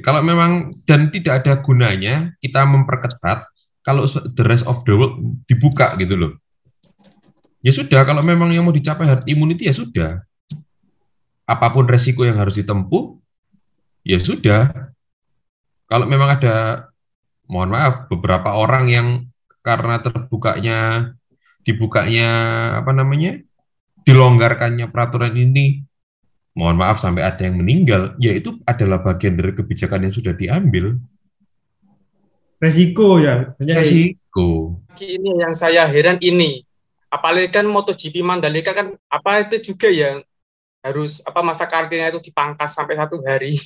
Kalau 0.02 0.22
memang 0.22 0.74
dan 0.86 1.10
tidak 1.10 1.42
ada 1.42 1.58
gunanya 1.62 2.34
kita 2.38 2.62
memperketat 2.62 3.46
kalau 3.82 4.06
the 4.06 4.44
rest 4.46 4.66
of 4.66 4.82
the 4.86 4.94
world 4.94 5.18
dibuka 5.46 5.90
gitu 5.98 6.14
loh. 6.18 6.32
Ya 7.60 7.70
sudah, 7.76 8.08
kalau 8.08 8.24
memang 8.24 8.50
yang 8.50 8.64
mau 8.64 8.72
dicapai 8.72 9.04
herd 9.04 9.26
immunity 9.28 9.68
ya 9.68 9.74
sudah. 9.76 10.24
Apa 11.44 11.70
pun 11.74 11.84
resiko 11.84 12.24
yang 12.24 12.40
harus 12.40 12.56
ditempuh, 12.56 13.19
ya 14.06 14.18
sudah. 14.20 14.92
Kalau 15.90 16.06
memang 16.06 16.38
ada, 16.38 16.88
mohon 17.50 17.74
maaf, 17.74 18.06
beberapa 18.06 18.54
orang 18.54 18.84
yang 18.86 19.08
karena 19.60 19.98
terbukanya, 20.00 21.10
dibukanya 21.66 22.28
apa 22.78 22.94
namanya, 22.94 23.42
dilonggarkannya 24.06 24.86
peraturan 24.88 25.34
ini 25.36 25.84
mohon 26.54 26.78
maaf 26.78 26.98
sampai 26.98 27.22
ada 27.22 27.46
yang 27.46 27.58
meninggal, 27.58 28.14
ya 28.18 28.34
itu 28.34 28.58
adalah 28.66 29.00
bagian 29.02 29.38
dari 29.38 29.54
kebijakan 29.54 30.06
yang 30.06 30.14
sudah 30.14 30.34
diambil. 30.34 30.98
Resiko 32.60 33.16
ya. 33.22 33.56
Resiko. 33.56 34.78
Ini 35.00 35.40
yang 35.40 35.54
saya 35.56 35.88
heran 35.88 36.20
ini, 36.20 36.60
apalagi 37.08 37.48
kan 37.48 37.64
MotoGP 37.64 38.20
Mandalika 38.20 38.76
kan 38.76 38.92
apa 39.08 39.48
itu 39.48 39.72
juga 39.72 39.88
ya 39.88 40.20
harus 40.84 41.24
apa 41.24 41.40
masa 41.40 41.64
karantina 41.64 42.12
itu 42.12 42.30
dipangkas 42.30 42.76
sampai 42.76 42.98
satu 43.00 43.22
hari. 43.24 43.56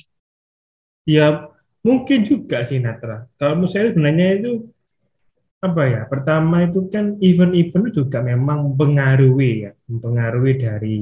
Ya 1.05 1.53
mungkin 1.85 2.25
juga 2.25 2.65
sih 2.65 2.81
Natra. 2.81 3.29
Kalau 3.37 3.61
menurut 3.61 3.71
saya 3.71 3.93
sebenarnya 3.93 4.41
itu 4.41 4.51
apa 5.61 5.81
ya? 5.85 6.01
Pertama 6.09 6.65
itu 6.65 6.89
kan 6.89 7.17
event-event 7.21 7.93
juga 7.93 8.25
memang 8.25 8.73
mempengaruhi 8.73 9.69
ya, 9.69 9.71
mempengaruhi 9.85 10.53
dari 10.57 10.97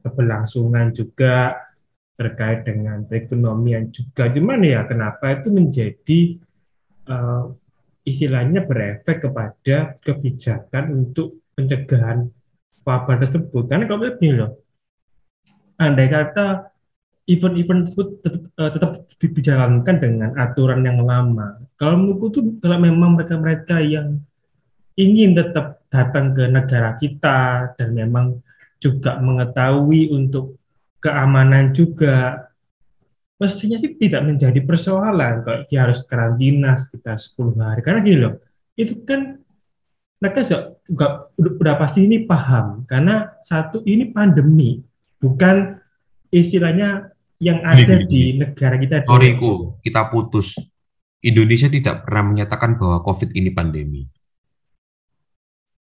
keberlangsungan 0.00 0.96
juga 0.96 1.60
terkait 2.16 2.64
dengan 2.64 3.04
perekonomian 3.04 3.92
juga. 3.92 4.32
Cuman 4.32 4.64
ya 4.64 4.88
kenapa 4.88 5.36
itu 5.36 5.52
menjadi 5.52 6.20
uh, 7.12 7.52
istilahnya 8.06 8.64
berefek 8.64 9.28
kepada 9.28 9.98
kebijakan 10.00 10.84
untuk 11.04 11.44
pencegahan 11.52 12.30
wabah 12.86 13.16
tersebut. 13.20 13.66
Karena 13.68 13.84
kalau 13.84 14.00
begini 14.00 14.32
loh, 14.32 14.62
andai 15.76 16.08
kata 16.08 16.75
event-event 17.26 17.90
tersebut 17.90 18.08
tetap, 18.22 18.42
uh, 18.54 18.70
tetap 18.70 18.90
dijalankan 19.18 19.96
dengan 19.98 20.30
aturan 20.38 20.80
yang 20.86 21.02
lama. 21.02 21.58
Kalau 21.74 21.98
menurutku 21.98 22.26
tuh 22.30 22.44
kalau 22.62 22.78
memang 22.78 23.18
mereka-mereka 23.18 23.82
yang 23.82 24.22
ingin 24.96 25.34
tetap 25.36 25.84
datang 25.90 26.32
ke 26.32 26.46
negara 26.48 26.94
kita 26.96 27.72
dan 27.76 27.88
memang 27.92 28.40
juga 28.78 29.18
mengetahui 29.18 30.14
untuk 30.14 30.56
keamanan 31.02 31.74
juga 31.74 32.46
mestinya 33.36 33.76
sih 33.76 33.92
tidak 34.00 34.24
menjadi 34.24 34.60
persoalan 34.64 35.44
kalau 35.44 35.60
dia 35.68 35.84
harus 35.84 36.00
karantina 36.08 36.78
sekitar 36.80 37.20
10 37.20 37.58
hari. 37.60 37.80
Karena 37.84 38.00
gini 38.00 38.18
loh 38.22 38.34
itu 38.78 39.02
kan 39.04 39.36
mereka 40.16 40.48
juga, 40.48 40.58
juga 40.88 41.06
udah 41.36 41.74
pasti 41.76 42.08
ini 42.08 42.24
paham. 42.24 42.88
Karena 42.88 43.36
satu 43.44 43.84
ini 43.84 44.08
pandemi. 44.08 44.80
Bukan 45.20 45.76
istilahnya 46.32 47.15
yang 47.42 47.60
ada 47.62 48.00
gini, 48.00 48.08
di 48.08 48.22
negara 48.40 48.76
kita. 48.80 49.04
Sorryku, 49.04 49.80
kita 49.84 50.08
putus. 50.08 50.56
Indonesia 51.20 51.66
tidak 51.66 52.06
pernah 52.06 52.32
menyatakan 52.32 52.78
bahwa 52.78 53.02
COVID 53.02 53.34
ini 53.34 53.50
pandemi. 53.50 54.02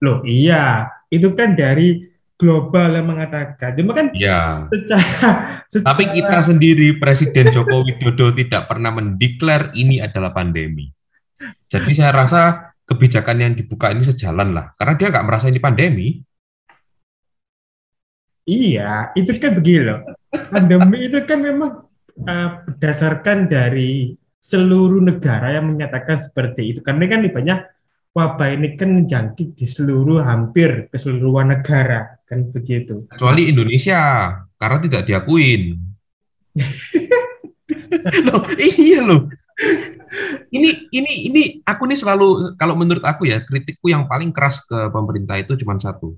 Loh 0.02 0.22
iya, 0.26 0.90
itu 1.10 1.34
kan 1.34 1.54
dari 1.58 2.06
global 2.38 2.94
yang 2.94 3.06
mengatakan. 3.10 3.74
Cuma 3.74 3.92
kan 3.94 4.14
ya. 4.14 4.70
secara, 4.70 5.62
secara 5.66 5.86
Tapi 5.90 6.04
kita 6.14 6.38
sendiri 6.42 6.96
Presiden 7.02 7.50
Joko 7.50 7.82
Widodo 7.82 8.30
tidak 8.30 8.70
pernah 8.70 8.94
mendeklar 8.94 9.74
ini 9.74 9.98
adalah 9.98 10.30
pandemi. 10.30 10.90
Jadi 11.68 11.92
saya 11.92 12.14
rasa 12.14 12.72
kebijakan 12.88 13.36
yang 13.42 13.52
dibuka 13.52 13.92
ini 13.92 14.00
sejalan 14.06 14.56
lah, 14.56 14.72
karena 14.78 14.94
dia 14.96 15.08
nggak 15.12 15.26
merasa 15.26 15.46
ini 15.52 15.60
pandemi. 15.60 16.08
Iya, 18.48 19.12
itu 19.12 19.28
kan 19.36 19.52
begini 19.52 19.92
loh. 19.92 20.00
Pandemi 20.28 21.08
itu 21.08 21.18
kan 21.24 21.40
memang 21.40 21.88
uh, 22.24 22.48
berdasarkan 22.68 23.48
dari 23.48 24.12
seluruh 24.38 25.02
negara 25.02 25.56
yang 25.56 25.72
menyatakan 25.72 26.20
seperti 26.20 26.76
itu. 26.76 26.80
Karena 26.84 27.08
kan 27.08 27.24
banyak 27.24 27.58
wabah 28.12 28.48
ini 28.54 28.74
kan 28.74 28.90
menjangkit 28.90 29.54
di 29.54 29.66
seluruh 29.68 30.24
hampir 30.24 30.90
keseluruhan 30.90 31.54
negara 31.54 32.18
kan 32.28 32.48
begitu. 32.50 33.06
Kecuali 33.12 33.48
Indonesia 33.52 34.00
karena 34.58 34.78
tidak 34.82 35.02
diakuin. 35.06 35.62
loh, 38.28 38.42
iya 38.58 39.00
loh. 39.06 39.30
Ini 40.48 40.88
ini 40.90 41.12
ini 41.28 41.42
aku 41.62 41.84
nih 41.84 41.98
selalu 42.00 42.56
kalau 42.56 42.74
menurut 42.74 43.04
aku 43.04 43.28
ya 43.28 43.44
kritikku 43.44 43.92
yang 43.92 44.08
paling 44.08 44.32
keras 44.32 44.64
ke 44.64 44.88
pemerintah 44.88 45.36
itu 45.36 45.54
cuma 45.60 45.76
satu. 45.76 46.16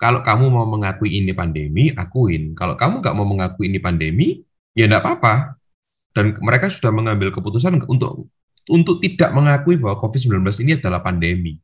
Kalau 0.00 0.24
kamu 0.24 0.48
mau 0.48 0.64
mengakui 0.64 1.20
ini 1.20 1.36
pandemi, 1.36 1.92
akuin. 1.92 2.56
Kalau 2.56 2.72
kamu 2.72 3.04
nggak 3.04 3.14
mau 3.14 3.28
mengakui 3.28 3.68
ini 3.68 3.76
pandemi, 3.76 4.40
ya 4.72 4.88
enggak 4.88 5.04
apa-apa. 5.04 5.60
Dan 6.16 6.40
mereka 6.40 6.72
sudah 6.72 6.88
mengambil 6.88 7.28
keputusan 7.28 7.84
untuk 7.84 8.32
untuk 8.72 8.96
tidak 9.04 9.30
mengakui 9.36 9.76
bahwa 9.76 10.00
COVID-19 10.00 10.40
ini 10.64 10.72
adalah 10.80 11.04
pandemi. 11.04 11.60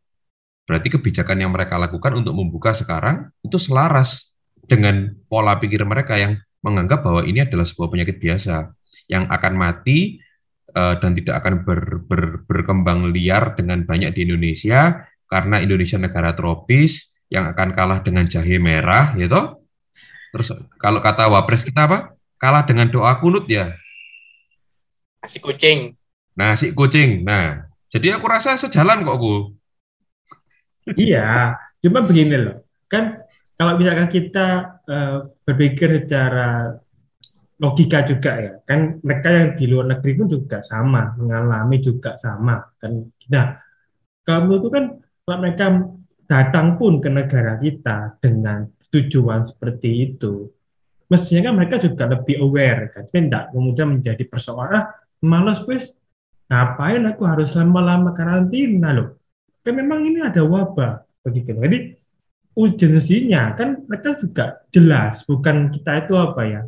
Berarti 0.69 0.93
kebijakan 0.93 1.49
yang 1.49 1.51
mereka 1.55 1.81
lakukan 1.81 2.13
untuk 2.13 2.37
membuka 2.37 2.77
sekarang 2.77 3.33
itu 3.41 3.57
selaras 3.57 4.37
dengan 4.67 5.17
pola 5.33 5.57
pikir 5.57 5.81
mereka 5.89 6.19
yang 6.19 6.37
menganggap 6.61 7.07
bahwa 7.07 7.23
ini 7.23 7.47
adalah 7.47 7.63
sebuah 7.63 7.89
penyakit 7.89 8.19
biasa 8.19 8.75
yang 9.07 9.31
akan 9.31 9.53
mati 9.55 10.19
uh, 10.75 10.99
dan 10.99 11.15
tidak 11.15 11.39
akan 11.39 11.63
ber, 11.63 12.03
ber, 12.03 12.43
berkembang 12.51 13.15
liar 13.15 13.55
dengan 13.55 13.87
banyak 13.87 14.11
di 14.11 14.27
Indonesia 14.27 15.07
karena 15.31 15.63
Indonesia 15.63 16.03
negara 16.03 16.35
tropis 16.35 17.06
yang 17.33 17.51
akan 17.51 17.75
kalah 17.75 18.01
dengan 18.03 18.23
jahe 18.27 18.59
merah, 18.63 19.15
gitu. 19.19 19.63
Terus 20.31 20.53
kalau 20.77 21.01
kata 21.01 21.27
wapres 21.33 21.65
kita 21.65 21.89
apa? 21.89 22.13
Kalah 22.37 22.69
dengan 22.69 22.93
doa 22.93 23.17
kunut 23.17 23.49
ya. 23.49 23.73
Nasi 25.25 25.41
kucing. 25.41 25.97
Nasi 26.37 26.77
kucing. 26.77 27.25
Nah, 27.25 27.65
jadi 27.89 28.21
aku 28.21 28.29
rasa 28.29 28.61
sejalan 28.61 29.03
kok 29.03 29.17
aku. 29.17 29.35
Iya, 30.95 31.57
cuma 31.83 32.05
begini 32.05 32.37
loh. 32.37 32.63
Kan 32.87 33.25
kalau 33.57 33.81
misalkan 33.81 34.07
kita 34.13 34.79
uh, 34.87 35.33
berpikir 35.43 36.05
secara 36.05 36.77
logika 37.57 38.05
juga 38.05 38.37
ya, 38.37 38.53
kan 38.69 39.01
mereka 39.01 39.29
yang 39.33 39.51
di 39.57 39.65
luar 39.65 39.97
negeri 39.97 40.13
pun 40.21 40.29
juga 40.29 40.61
sama, 40.61 41.17
mengalami 41.17 41.81
juga 41.81 42.15
sama. 42.21 42.61
Kan, 42.77 43.09
nah, 43.33 43.57
kalau 44.23 44.61
itu 44.61 44.69
kan 44.69 45.01
kalau 45.25 45.39
mereka 45.41 45.67
datang 46.27 46.77
pun 46.77 46.99
ke 46.99 47.09
negara 47.09 47.57
kita 47.57 48.19
dengan 48.21 48.67
tujuan 48.91 49.47
seperti 49.47 50.13
itu, 50.13 50.51
mestinya 51.11 51.51
kan 51.51 51.55
mereka 51.55 51.77
juga 51.83 52.05
lebih 52.11 52.37
aware 52.43 52.93
kan, 52.93 53.05
tidak 53.11 53.55
kemudian 53.55 53.99
menjadi 53.99 54.23
persoalan, 54.27 54.75
ah, 54.75 54.87
malas 55.23 55.63
wes 55.65 55.97
Ngapain 56.47 57.03
aku 57.11 57.27
harus 57.27 57.51
lama-lama 57.59 58.15
karantina 58.15 58.95
loh? 58.95 59.19
Kan 59.67 59.83
memang 59.83 60.07
ini 60.07 60.23
ada 60.23 60.47
wabah 60.47 61.03
begitu. 61.27 61.59
Jadi 61.59 61.99
urgensinya 62.55 63.59
kan 63.59 63.83
mereka 63.83 64.15
juga 64.15 64.63
jelas, 64.71 65.27
bukan 65.27 65.75
kita 65.75 66.07
itu 66.07 66.15
apa 66.15 66.43
ya 66.47 66.63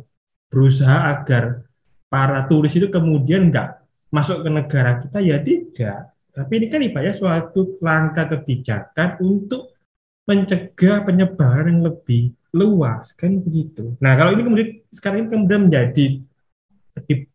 berusaha 0.51 1.15
agar 1.15 1.63
para 2.11 2.43
turis 2.51 2.75
itu 2.75 2.91
kemudian 2.91 3.47
nggak 3.47 3.87
masuk 4.11 4.43
ke 4.43 4.49
negara 4.51 4.99
kita 4.99 5.19
ya 5.23 5.39
tidak. 5.39 6.11
Tapi 6.39 6.51
ini 6.55 6.67
kan 6.71 6.79
ibaratnya 6.79 7.15
suatu 7.19 7.75
langkah 7.83 8.31
kebijakan 8.31 9.19
untuk 9.19 9.75
mencegah 10.23 11.03
penyebaran 11.03 11.67
yang 11.67 11.81
lebih 11.83 12.31
luas 12.55 13.11
kan 13.11 13.43
begitu. 13.43 13.99
Nah 13.99 14.15
kalau 14.15 14.31
ini 14.31 14.41
kemudian 14.47 14.69
sekarang 14.87 15.25
ini 15.25 15.29
kemudian 15.35 15.61
menjadi 15.67 16.05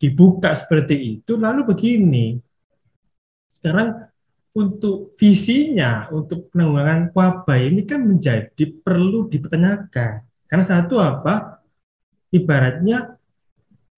dibuka 0.01 0.57
seperti 0.57 1.21
itu 1.21 1.37
lalu 1.37 1.69
begini. 1.69 2.41
Sekarang 3.45 4.09
untuk 4.55 5.13
visinya 5.19 6.07
untuk 6.15 6.49
penanggulangan 6.55 7.11
wabah 7.11 7.59
ini 7.59 7.83
kan 7.85 8.07
menjadi 8.07 8.65
perlu 8.81 9.27
dipertanyakan. 9.27 10.25
Karena 10.47 10.65
satu 10.65 11.03
apa? 11.03 11.61
Ibaratnya 12.31 13.19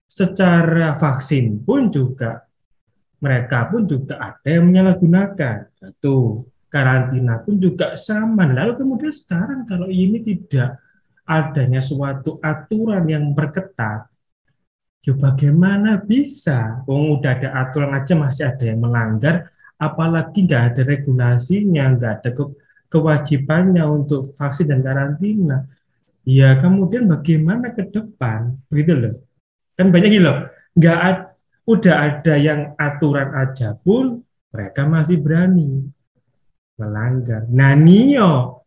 secara 0.09 0.97
vaksin 0.97 1.61
pun 1.61 1.93
juga 1.93 2.46
mereka 3.17 3.69
pun 3.69 3.89
juga 3.89 4.15
ada 4.21 4.47
yang 4.47 4.69
menyalahgunakan 4.69 5.73
satu 5.73 6.45
karantina 6.67 7.41
pun 7.41 7.57
juga 7.57 7.97
sama 7.97 8.45
lalu 8.45 8.77
kemudian 8.77 9.13
sekarang 9.13 9.65
kalau 9.65 9.89
ini 9.89 10.21
tidak 10.21 10.77
adanya 11.27 11.81
suatu 11.81 12.37
aturan 12.39 13.03
yang 13.09 13.31
berketat 13.33 14.07
Ya 15.07 15.15
bagaimana 15.15 16.03
bisa? 16.03 16.83
Oh, 16.83 17.15
udah 17.15 17.39
ada 17.39 17.49
aturan 17.63 17.95
aja 17.95 18.11
masih 18.11 18.43
ada 18.43 18.59
yang 18.67 18.83
melanggar, 18.83 19.47
apalagi 19.79 20.43
nggak 20.43 20.63
ada 20.75 20.81
regulasinya, 20.83 21.95
nggak 21.95 22.11
ada 22.19 22.29
ke 22.35 22.43
kewajibannya 22.91 23.87
untuk 23.87 24.27
vaksin 24.35 24.67
dan 24.67 24.83
karantina. 24.83 25.63
Ya 26.27 26.59
kemudian 26.59 27.07
bagaimana 27.07 27.71
ke 27.71 27.87
depan, 27.87 28.59
begitu 28.67 28.99
loh. 28.99 29.13
Kan 29.79 29.95
banyak 29.95 30.19
loh, 30.19 30.51
nggak 30.75 30.97
ad, 30.99 31.17
udah 31.67 31.95
ada 31.99 32.35
yang 32.39 32.73
aturan 32.79 33.35
aja 33.35 33.75
pun 33.75 34.23
mereka 34.55 34.87
masih 34.87 35.19
berani 35.19 35.91
melanggar. 36.79 37.43
Nah 37.51 37.75
nio, 37.75 38.63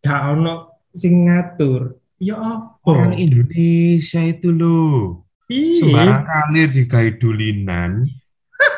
gak 0.00 0.20
ono 0.34 0.80
sing 0.96 1.28
ngatur. 1.28 2.00
Ya 2.20 2.36
apa? 2.36 2.80
Orang 2.84 3.16
Indonesia 3.16 4.20
itu 4.20 4.52
loh 4.52 5.24
Sembarang 5.50 6.22
kali 6.22 6.70
digawe 6.70 7.10
dulinan. 7.18 8.06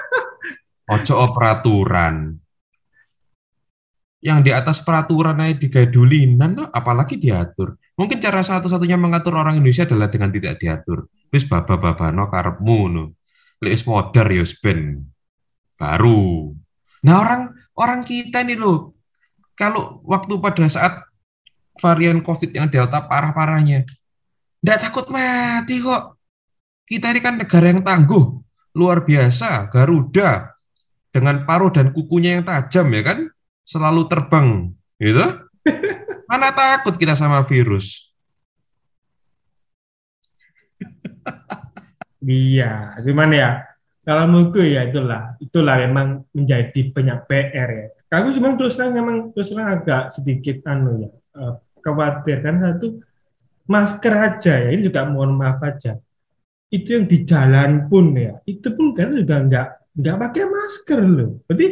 Ojo 0.95 1.15
peraturan. 1.37 2.41
Yang 4.23 4.39
di 4.47 4.51
atas 4.55 4.79
peraturan 4.81 5.43
aja 5.43 5.59
digawe 5.59 5.85
dulinan, 5.93 6.73
apalagi 6.73 7.21
diatur. 7.21 7.77
Mungkin 7.99 8.25
cara 8.25 8.41
satu-satunya 8.41 8.97
mengatur 8.97 9.37
orang 9.37 9.61
Indonesia 9.61 9.85
adalah 9.85 10.09
dengan 10.09 10.33
tidak 10.33 10.57
diatur. 10.57 11.13
Wis 11.29 11.45
baba-baba 11.45 12.09
no 12.09 12.33
karepmu 12.33 12.81
no. 12.89 13.05
Lek 13.63 13.87
modar 13.87 14.27
ya 14.27 14.43
ben 14.59 15.07
baru. 15.79 16.51
Nah 17.07 17.15
orang 17.23 17.43
orang 17.79 18.01
kita 18.03 18.43
nih 18.43 18.59
loh, 18.59 18.99
kalau 19.55 20.03
waktu 20.03 20.35
pada 20.43 20.67
saat 20.67 21.07
varian 21.79 22.19
COVID 22.27 22.51
yang 22.51 22.67
delta 22.67 23.07
parah-parahnya, 23.07 23.87
tidak 24.59 24.79
takut 24.83 25.07
mati 25.15 25.79
kok. 25.79 26.19
Kita 26.83 27.15
ini 27.15 27.23
kan 27.23 27.39
negara 27.39 27.71
yang 27.71 27.87
tangguh, 27.87 28.43
luar 28.75 29.07
biasa, 29.07 29.71
Garuda 29.71 30.59
dengan 31.15 31.47
paruh 31.47 31.71
dan 31.71 31.95
kukunya 31.95 32.37
yang 32.37 32.45
tajam 32.45 32.91
ya 32.91 33.03
kan, 33.07 33.19
selalu 33.63 34.11
terbang, 34.11 34.75
gitu. 34.99 35.27
Mana 36.29 36.51
takut 36.51 36.99
kita 36.99 37.15
sama 37.15 37.47
virus? 37.47 38.11
Iya, 42.23 43.03
gimana 43.03 43.35
ya? 43.35 43.51
Kalau 44.03 44.27
menurutku 44.31 44.63
ya 44.63 44.87
itulah, 44.87 45.35
itulah 45.39 45.75
memang 45.79 46.27
menjadi 46.35 46.81
banyak 46.91 47.19
PR 47.27 47.69
ya. 47.71 47.87
Aku 48.19 48.35
cuma 48.35 48.55
terus 48.59 48.75
terang 48.75 48.93
memang 48.95 49.31
terus 49.31 49.51
terang 49.51 49.69
agak 49.79 50.11
sedikit 50.11 50.63
anu 50.67 51.07
ya, 51.07 51.11
eh, 51.39 51.53
khawatir 51.81 52.45
kan 52.45 52.61
satu 52.61 52.99
masker 53.71 54.15
aja 54.15 54.53
ya, 54.59 54.69
ini 54.75 54.83
juga 54.85 55.07
mohon 55.07 55.39
maaf 55.39 55.63
aja. 55.63 55.97
Itu 56.69 56.99
yang 56.99 57.07
di 57.07 57.23
jalan 57.23 57.87
pun 57.87 58.13
ya, 58.19 58.43
itu 58.45 58.69
pun 58.75 58.93
kan 58.93 59.15
juga 59.17 59.37
nggak 59.41 59.69
nggak 59.97 60.17
pakai 60.19 60.45
masker 60.51 61.01
loh. 61.01 61.31
Berarti 61.47 61.67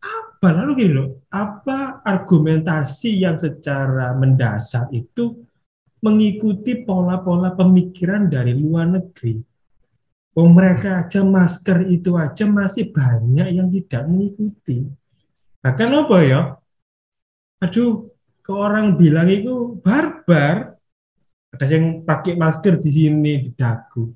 apa 0.00 0.48
lalu 0.54 0.70
gini 0.80 0.92
loh, 0.96 1.08
apa 1.28 2.00
argumentasi 2.06 3.20
yang 3.20 3.36
secara 3.36 4.16
mendasar 4.16 4.88
itu 4.96 5.43
mengikuti 6.04 6.84
pola-pola 6.84 7.56
pemikiran 7.56 8.28
dari 8.28 8.52
luar 8.52 8.92
negeri. 8.92 9.40
Oh 10.36 10.50
mereka 10.50 11.06
aja 11.06 11.24
masker 11.24 11.88
itu 11.88 12.20
aja 12.20 12.44
masih 12.44 12.92
banyak 12.92 13.48
yang 13.54 13.72
tidak 13.72 14.02
mengikuti. 14.04 14.84
Bahkan 15.64 15.88
apa 15.94 16.16
ya? 16.20 16.40
Aduh, 17.64 18.12
ke 18.44 18.52
orang 18.52 19.00
bilang 19.00 19.30
itu 19.32 19.80
barbar. 19.80 20.76
Ada 21.54 21.70
yang 21.70 22.02
pakai 22.02 22.34
masker 22.34 22.82
di 22.82 22.90
sini 22.90 23.32
di 23.46 23.50
dagu. 23.54 24.10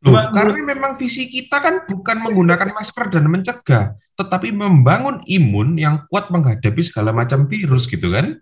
Loh, 0.00 0.16
karena 0.32 0.72
memang 0.72 0.96
visi 0.96 1.28
kita 1.28 1.60
kan 1.60 1.84
bukan 1.84 2.24
menggunakan 2.24 2.72
masker 2.72 3.12
dan 3.12 3.28
mencegah, 3.28 3.92
tetapi 4.16 4.48
membangun 4.48 5.20
imun 5.28 5.76
yang 5.76 6.08
kuat 6.08 6.32
menghadapi 6.32 6.80
segala 6.80 7.12
macam 7.12 7.44
virus 7.44 7.84
gitu 7.84 8.08
kan? 8.08 8.40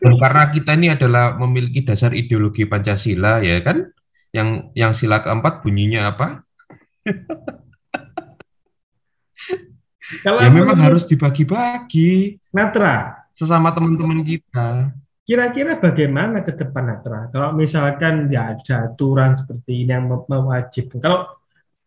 Karena 0.00 0.52
kita 0.52 0.76
ini 0.76 0.92
adalah 0.92 1.34
memiliki 1.40 1.80
dasar 1.80 2.12
ideologi 2.12 2.68
Pancasila 2.68 3.40
ya 3.40 3.58
kan, 3.64 3.88
yang 4.34 4.70
yang 4.76 4.92
sila 4.92 5.22
keempat 5.24 5.64
bunyinya 5.64 6.12
apa? 6.12 6.44
Kalau 10.20 10.40
ya 10.44 10.52
memang 10.52 10.76
harus 10.76 11.08
dibagi-bagi. 11.08 12.36
Natra. 12.52 13.24
Sesama 13.32 13.72
teman-teman 13.72 14.20
kita. 14.22 14.92
Kira-kira 15.24 15.80
bagaimana 15.80 16.44
ke 16.44 16.52
depan 16.52 16.84
Natra? 16.84 17.32
Kalau 17.32 17.56
misalkan 17.56 18.28
ya 18.28 18.52
ada 18.52 18.92
aturan 18.92 19.32
seperti 19.32 19.88
ini 19.88 19.96
yang 19.96 20.06
mewajibkan. 20.06 21.00
Kalau 21.00 21.24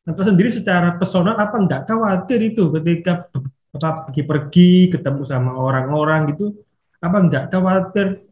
Natra 0.02 0.24
sendiri 0.34 0.50
secara 0.50 0.98
personal 0.98 1.38
apa 1.38 1.56
enggak 1.62 1.86
khawatir 1.86 2.42
itu 2.42 2.74
ketika 2.74 3.30
pergi-pergi 3.78 4.90
ketemu 4.90 5.22
sama 5.22 5.54
orang-orang 5.54 6.34
gitu 6.34 6.58
apa 6.98 7.18
enggak? 7.22 7.44
Khawatir 7.54 8.26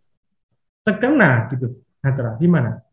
terkena 0.86 1.50
gitu 1.54 1.82
Natra 2.06 2.38
gimana? 2.38 2.86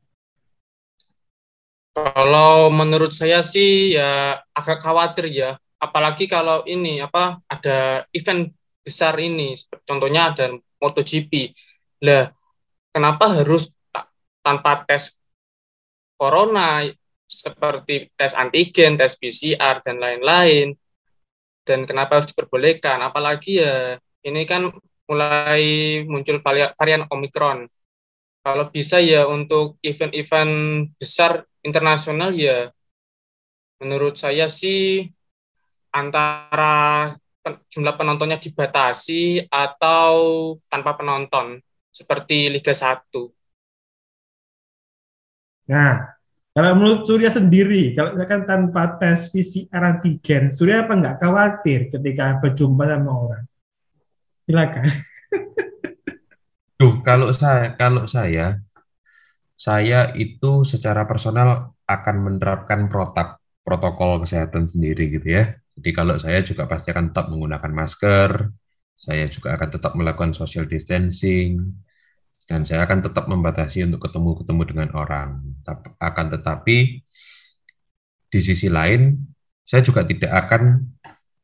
Kalau 1.93 2.73
menurut 2.73 3.13
saya 3.13 3.45
sih 3.45 3.93
ya 3.93 4.41
agak 4.57 4.81
khawatir 4.81 5.29
ya. 5.29 5.61
Apalagi 5.77 6.25
kalau 6.25 6.65
ini 6.65 7.05
apa 7.05 7.37
ada 7.45 8.09
event 8.17 8.49
besar 8.81 9.21
ini. 9.21 9.53
Contohnya 9.85 10.33
ada 10.33 10.57
MotoGP. 10.81 11.53
Lah 12.09 12.33
kenapa 12.97 13.37
harus 13.37 13.77
tanpa 14.41 14.89
tes 14.89 15.21
corona 16.17 16.81
seperti 17.29 18.09
tes 18.17 18.33
antigen, 18.41 18.97
tes 18.97 19.13
PCR 19.21 19.85
dan 19.85 20.01
lain-lain? 20.01 20.73
Dan 21.61 21.85
kenapa 21.85 22.19
harus 22.25 22.33
diperbolehkan? 22.33 23.05
Apalagi 23.05 23.61
ya 23.61 24.01
ini 24.25 24.49
kan 24.49 24.73
mulai 25.09 25.63
muncul 26.07 26.39
varian 26.79 27.07
Omicron. 27.11 27.67
Kalau 28.43 28.67
bisa 28.75 28.99
ya 28.99 29.31
untuk 29.31 29.79
event-event 29.87 30.55
besar 30.99 31.47
internasional 31.63 32.35
ya 32.35 32.75
menurut 33.79 34.19
saya 34.19 34.47
sih 34.51 35.07
antara 35.95 37.15
jumlah 37.71 37.95
penontonnya 37.99 38.39
dibatasi 38.39 39.47
atau 39.51 40.15
tanpa 40.71 40.95
penonton 40.95 41.59
seperti 41.91 42.51
Liga 42.51 42.71
1. 42.71 43.31
Nah, 45.71 46.15
kalau 46.53 46.71
menurut 46.79 47.03
Surya 47.09 47.31
sendiri, 47.33 47.97
kalau 47.97 48.13
kan 48.29 48.45
tanpa 48.45 48.99
tes 49.01 49.31
PCR 49.33 49.83
antigen, 49.83 50.55
Surya 50.55 50.87
apa 50.87 50.95
nggak 50.95 51.17
khawatir 51.19 51.81
ketika 51.91 52.39
berjumpa 52.39 52.85
sama 52.87 53.13
orang? 53.13 53.45
Silakan. 54.47 54.87
Tuh, 56.79 56.99
kalau 57.07 57.31
saya 57.31 57.79
kalau 57.79 58.11
saya 58.11 58.59
saya 59.55 60.11
itu 60.19 60.67
secara 60.67 61.07
personal 61.07 61.79
akan 61.87 62.17
menerapkan 62.27 62.91
protap 62.91 63.39
protokol 63.63 64.27
kesehatan 64.27 64.67
sendiri 64.67 65.07
gitu 65.15 65.39
ya. 65.39 65.55
Jadi 65.79 65.91
kalau 65.95 66.19
saya 66.19 66.43
juga 66.43 66.67
pasti 66.67 66.91
akan 66.91 67.15
tetap 67.15 67.31
menggunakan 67.31 67.73
masker, 67.73 68.51
saya 68.99 69.31
juga 69.31 69.55
akan 69.55 69.69
tetap 69.71 69.93
melakukan 69.95 70.35
social 70.35 70.67
distancing, 70.67 71.79
dan 72.51 72.67
saya 72.67 72.85
akan 72.85 73.07
tetap 73.07 73.31
membatasi 73.31 73.87
untuk 73.87 74.03
ketemu-ketemu 74.03 74.63
dengan 74.67 74.89
orang. 74.99 75.41
Akan 76.03 76.27
tetapi 76.29 77.01
di 78.29 78.41
sisi 78.43 78.67
lain, 78.67 79.17
saya 79.63 79.81
juga 79.87 80.03
tidak 80.03 80.29
akan 80.29 80.93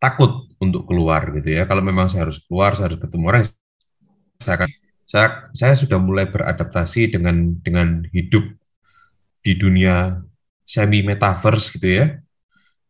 takut 0.02 0.47
untuk 0.58 0.86
keluar 0.90 1.30
gitu 1.34 1.54
ya. 1.54 1.64
Kalau 1.64 1.82
memang 1.82 2.10
saya 2.10 2.26
harus 2.28 2.42
keluar, 2.44 2.74
saya 2.74 2.90
harus 2.90 2.98
bertemu 3.00 3.24
orang, 3.30 3.42
saya 4.42 4.54
akan 4.58 4.70
saya 5.08 5.26
saya 5.56 5.72
sudah 5.72 5.96
mulai 5.96 6.28
beradaptasi 6.28 7.16
dengan 7.16 7.56
dengan 7.64 8.04
hidup 8.12 8.44
di 9.40 9.56
dunia 9.56 10.20
semi 10.68 11.00
metaverse 11.00 11.72
gitu 11.78 11.88
ya. 11.88 12.06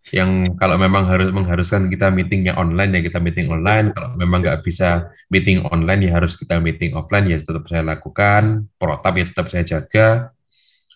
Yang 0.08 0.56
kalau 0.56 0.80
memang 0.80 1.04
harus 1.04 1.28
mengharuskan 1.30 1.92
kita 1.92 2.08
meetingnya 2.08 2.56
online 2.56 2.98
ya 2.98 3.00
kita 3.04 3.20
meeting 3.20 3.52
online. 3.52 3.92
Kalau 3.92 4.16
memang 4.16 4.40
nggak 4.42 4.64
bisa 4.64 5.12
meeting 5.28 5.62
online 5.68 6.08
ya 6.08 6.18
harus 6.18 6.34
kita 6.34 6.58
meeting 6.58 6.96
offline 6.96 7.28
ya 7.28 7.38
tetap 7.38 7.68
saya 7.68 7.84
lakukan. 7.84 8.66
Protap 8.80 9.14
ya 9.14 9.24
tetap 9.28 9.46
saya 9.52 9.62
jaga. 9.62 10.32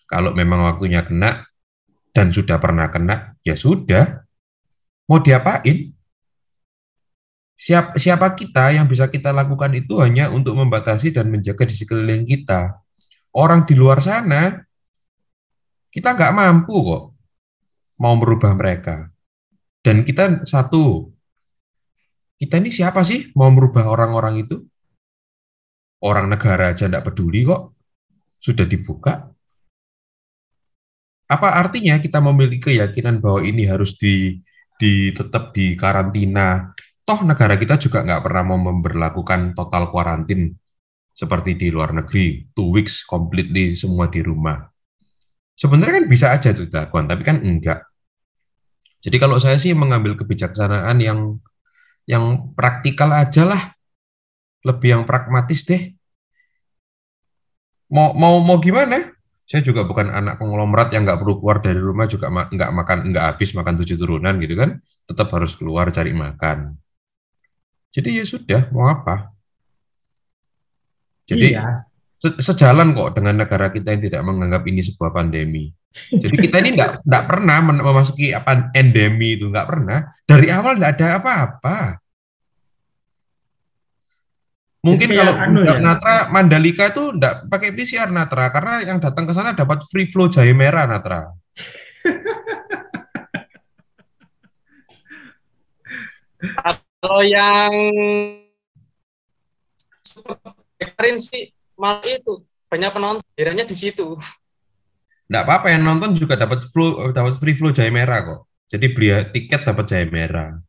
Kalau 0.09 0.33
memang 0.35 0.65
waktunya 0.65 1.05
kena 1.05 1.45
dan 2.11 2.33
sudah 2.33 2.57
pernah 2.57 2.89
kena 2.89 3.37
ya 3.45 3.53
sudah. 3.53 4.25
Mau 5.07 5.21
diapain? 5.21 5.92
Siap, 7.53 7.95
siapa 7.95 8.33
kita 8.33 8.73
yang 8.75 8.89
bisa 8.89 9.07
kita 9.07 9.29
lakukan 9.29 9.71
itu 9.77 10.01
hanya 10.01 10.27
untuk 10.33 10.57
membatasi 10.57 11.13
dan 11.13 11.29
menjaga 11.29 11.63
di 11.63 11.75
sekeliling 11.77 12.25
kita. 12.25 12.75
Orang 13.33 13.65
di 13.65 13.73
luar 13.77 14.01
sana, 14.01 14.61
kita 15.93 16.17
nggak 16.17 16.33
mampu 16.33 16.73
kok 16.73 17.03
mau 18.01 18.17
merubah 18.17 18.57
mereka. 18.57 19.07
Dan 19.83 20.01
kita 20.01 20.43
satu, 20.47 21.13
kita 22.39 22.57
ini 22.57 22.73
siapa 22.73 23.05
sih 23.05 23.29
mau 23.37 23.51
merubah 23.53 23.87
orang-orang 23.87 24.43
itu? 24.43 24.63
Orang 26.03 26.27
negara 26.27 26.75
aja 26.75 26.89
nggak 26.89 27.05
peduli 27.05 27.47
kok, 27.47 27.77
sudah 28.43 28.67
dibuka. 28.67 29.31
Apa 31.31 31.55
artinya 31.55 31.95
kita 32.01 32.19
memiliki 32.19 32.75
keyakinan 32.75 33.23
bahwa 33.23 33.39
ini 33.41 33.63
harus 33.63 33.95
di, 33.95 34.43
di 34.75 35.15
tetap 35.15 35.55
di 35.55 35.79
karantina 35.79 36.75
toh 37.03 37.19
negara 37.27 37.59
kita 37.59 37.75
juga 37.79 38.03
nggak 38.03 38.23
pernah 38.23 38.43
mau 38.47 38.59
memperlakukan 38.59 39.55
total 39.55 39.91
kuarantin 39.91 40.55
seperti 41.13 41.53
di 41.53 41.69
luar 41.69 41.93
negeri, 41.93 42.49
two 42.57 42.73
weeks 42.73 43.05
completely 43.05 43.77
semua 43.77 44.09
di 44.09 44.25
rumah. 44.25 44.65
Sebenarnya 45.53 46.01
kan 46.01 46.05
bisa 46.09 46.33
aja 46.33 46.49
itu 46.49 46.65
dilakukan, 46.65 47.05
tapi 47.05 47.21
kan 47.21 47.37
enggak. 47.45 47.85
Jadi 49.03 49.17
kalau 49.21 49.37
saya 49.37 49.61
sih 49.61 49.77
mengambil 49.77 50.17
kebijaksanaan 50.17 50.97
yang 50.97 51.37
yang 52.09 52.55
praktikal 52.57 53.13
aja 53.13 53.45
lah, 53.45 53.61
lebih 54.65 54.97
yang 54.97 55.03
pragmatis 55.05 55.61
deh. 55.67 55.93
Mau 57.93 58.17
mau 58.17 58.41
mau 58.41 58.57
gimana? 58.57 59.13
Saya 59.45 59.61
juga 59.61 59.85
bukan 59.85 60.09
anak 60.09 60.41
konglomerat 60.41 60.89
yang 60.95 61.05
nggak 61.05 61.19
perlu 61.21 61.37
keluar 61.37 61.61
dari 61.61 61.77
rumah 61.77 62.09
juga 62.09 62.31
nggak 62.31 62.71
makan 62.73 62.97
nggak 63.13 63.25
habis 63.35 63.53
makan 63.53 63.75
tujuh 63.83 63.99
turunan 63.99 64.39
gitu 64.41 64.57
kan, 64.57 64.81
tetap 65.05 65.29
harus 65.29 65.53
keluar 65.53 65.93
cari 65.93 66.15
makan. 66.15 66.73
Jadi 67.93 68.09
ya 68.17 68.25
sudah, 68.25 68.61
mau 68.73 68.89
apa? 68.89 69.29
Jadi 71.29 71.53
iya. 71.53 71.77
se 72.17 72.41
sejalan 72.41 72.97
kok 72.97 73.21
dengan 73.21 73.45
negara 73.45 73.69
kita 73.69 73.93
yang 73.93 74.01
tidak 74.01 74.21
menganggap 74.25 74.65
ini 74.65 74.81
sebuah 74.81 75.13
pandemi. 75.13 75.69
Jadi 75.93 76.35
kita 76.41 76.57
ini 76.65 76.73
tidak 76.73 77.05
tidak 77.05 77.23
pernah 77.29 77.61
memasuki 77.61 78.33
apa 78.33 78.73
endemi 78.73 79.37
itu 79.37 79.45
nggak 79.45 79.69
pernah. 79.69 80.09
Dari 80.25 80.49
awal 80.49 80.81
tidak 80.81 80.91
ada 80.97 81.07
apa-apa. 81.21 82.01
Mungkin 84.83 85.07
Jadi 85.13 85.15
kalau 85.15 85.33
anu 85.37 85.63
ya. 85.63 85.79
Natra 85.79 86.27
Mandalika 86.27 86.91
itu 86.91 87.15
tidak 87.15 87.47
pakai 87.47 87.71
PCR 87.71 88.09
Natra 88.11 88.51
karena 88.51 88.83
yang 88.83 88.99
datang 88.99 89.23
ke 89.23 89.31
sana 89.31 89.55
dapat 89.55 89.85
free 89.87 90.09
flow 90.09 90.27
jahe 90.27 90.51
merah 90.51 90.89
Natra. 90.89 91.31
Kalau 97.03 97.19
yang 97.19 97.73
kemarin 100.79 101.19
sih 101.19 101.51
malah 101.75 101.99
itu 102.07 102.47
banyak 102.71 102.91
penonton, 102.95 103.27
kiranya 103.35 103.67
di 103.67 103.75
situ. 103.75 104.15
Enggak 105.27 105.43
apa-apa 105.43 105.67
yang 105.75 105.83
nonton 105.83 106.15
juga 106.15 106.39
dapat 106.39 106.63
flow 106.71 107.11
dapat 107.11 107.35
free 107.43 107.59
flow 107.59 107.75
jahe 107.75 107.91
merah 107.91 108.23
kok. 108.23 108.47
Jadi 108.71 108.85
beli 108.95 109.11
tiket 109.35 109.67
dapat 109.67 109.83
jahe 109.91 110.07
merah. 110.07 110.63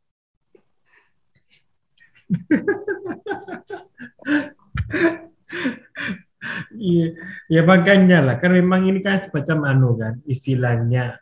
Iya, 6.75 7.15
ya 7.47 7.61
makanya 7.63 8.19
lah, 8.19 8.35
kan 8.43 8.51
memang 8.51 8.83
ini 8.91 8.99
kan 8.99 9.23
semacam 9.23 9.71
anu 9.71 9.89
kan, 9.95 10.19
istilahnya 10.27 11.15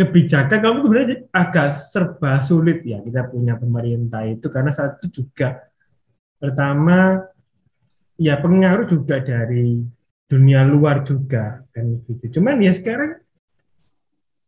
kebijakan 0.00 0.58
kamu 0.64 0.78
sebenarnya 0.80 1.16
agak 1.28 1.68
serba 1.76 2.40
sulit 2.40 2.80
ya 2.88 3.04
kita 3.04 3.28
punya 3.28 3.60
pemerintah 3.60 4.24
itu 4.24 4.48
karena 4.48 4.72
satu 4.72 5.12
juga 5.12 5.60
pertama 6.40 7.20
ya 8.16 8.40
pengaruh 8.40 8.88
juga 8.88 9.20
dari 9.20 9.84
dunia 10.24 10.64
luar 10.64 11.04
juga 11.04 11.60
kan 11.68 11.84
gitu. 12.08 12.40
Cuman 12.40 12.64
ya 12.64 12.72
sekarang 12.72 13.20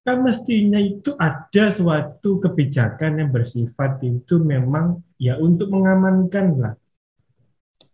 kan 0.03 0.17
mestinya 0.25 0.81
itu 0.83 1.15
ada 1.15 1.71
suatu 1.71 2.43
kebijakan 2.43 3.23
yang 3.23 3.31
bersifat 3.31 4.03
itu 4.03 4.43
memang 4.43 4.99
ya 5.15 5.39
untuk 5.39 5.71
mengamankan 5.71 6.47
lah 6.59 6.75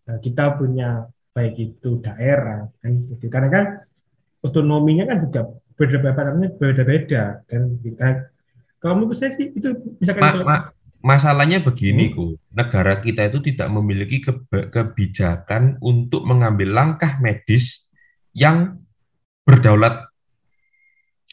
nah, 0.08 0.16
kita 0.16 0.56
punya 0.56 1.04
baik 1.36 1.60
itu 1.60 2.00
daerah 2.00 2.64
kan 2.80 2.92
gitu. 3.12 3.28
karena 3.28 3.48
kan 3.52 3.64
otonominya 4.40 5.04
kan 5.04 5.18
juga 5.28 5.40
beda-beda 5.78 6.34
beda-beda 6.58 7.22
kan. 7.46 7.62
Gitu. 7.78 7.94
Nah, 7.94 8.26
kalau 8.82 8.94
menurut 8.98 9.14
saya 9.14 9.30
sih 9.30 9.54
itu 9.54 9.68
misalkan 10.02 10.22
Ma, 10.22 10.30
kalau, 10.34 10.44
ma, 10.44 10.56
masalahnya 10.98 11.62
begini 11.62 12.10
Hmm. 12.10 12.14
ku. 12.14 12.26
Negara 12.50 12.98
kita 12.98 13.30
itu 13.30 13.38
tidak 13.54 13.70
memiliki 13.70 14.18
keba- 14.18 14.66
kebijakan 14.68 15.78
untuk 15.78 16.26
mengambil 16.26 16.74
langkah 16.74 17.22
medis 17.22 17.86
yang 18.34 18.82
berdaulat. 19.46 20.10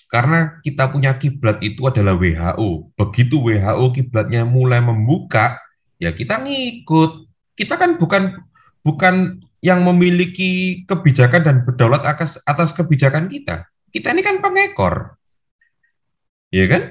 Karena 0.05 0.61
kita 0.61 0.93
punya 0.93 1.17
kiblat 1.17 1.59
itu 1.65 1.81
adalah 1.89 2.13
WHO 2.13 2.93
begitu 2.93 3.41
WHO 3.41 3.89
kiblatnya 3.91 4.45
mulai 4.45 4.79
membuka 4.79 5.57
ya 5.97 6.13
kita 6.13 6.45
ngikut. 6.45 7.25
Kita 7.57 7.75
kan 7.75 7.97
bukan 7.97 8.37
bukan 8.85 9.41
yang 9.65 9.81
memiliki 9.81 10.85
kebijakan 10.85 11.41
dan 11.41 11.55
berdaulat 11.65 12.05
atas 12.05 12.37
atas 12.45 12.69
kebijakan 12.69 13.25
kita 13.25 13.65
kita 13.95 14.11
ini 14.11 14.19
kan 14.19 14.43
pengekor 14.43 15.15
ya 16.51 16.67
kan 16.67 16.83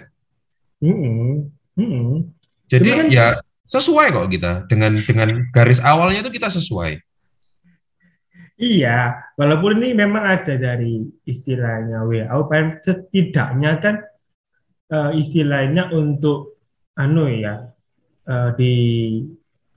Hmm, 0.85 1.49
hmm. 1.81 2.29
Jadi 2.69 2.88
Cuma 2.93 3.01
kan- 3.01 3.09
ya 3.09 3.27
sesuai 3.73 4.12
kok 4.12 4.29
kita 4.29 4.53
dengan 4.69 5.01
dengan 5.01 5.29
garis 5.49 5.81
awalnya 5.81 6.21
itu 6.21 6.37
kita 6.37 6.53
sesuai. 6.53 7.01
Iya, 8.61 9.33
walaupun 9.35 9.81
ini 9.83 9.97
memang 9.97 10.23
ada 10.23 10.55
dari 10.61 11.03
istilahnya 11.27 12.05
WHO, 12.07 12.38
setidaknya 12.85 13.81
kan 13.81 13.97
eh, 14.93 15.11
istilahnya 15.17 15.90
untuk 15.90 16.61
anu 17.01 17.27
ya 17.33 17.64
eh, 18.29 18.51
di 18.55 18.75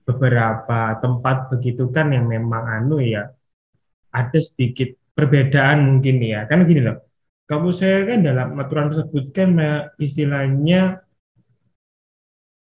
beberapa 0.03 0.99
tempat 0.99 1.55
begitu 1.55 1.87
kan 1.89 2.11
yang 2.11 2.27
memang 2.27 2.83
anu 2.83 2.99
ya 2.99 3.31
ada 4.11 4.39
sedikit 4.43 4.91
perbedaan 5.15 5.87
mungkin 5.87 6.19
ya 6.19 6.43
kan 6.45 6.67
gini 6.67 6.83
loh. 6.83 7.06
Kamu 7.47 7.71
saya 7.71 8.03
kan 8.03 8.19
dalam 8.27 8.59
aturan 8.59 8.91
tersebut 8.91 9.31
kan 9.31 9.55
istilahnya 9.95 10.99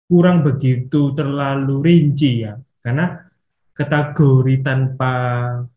kurang 0.05 0.45
begitu 0.45 1.09
terlalu 1.17 1.81
rinci 1.81 2.45
ya. 2.45 2.53
Karena 2.85 3.17
kategori 3.73 4.61
tanpa 4.61 5.13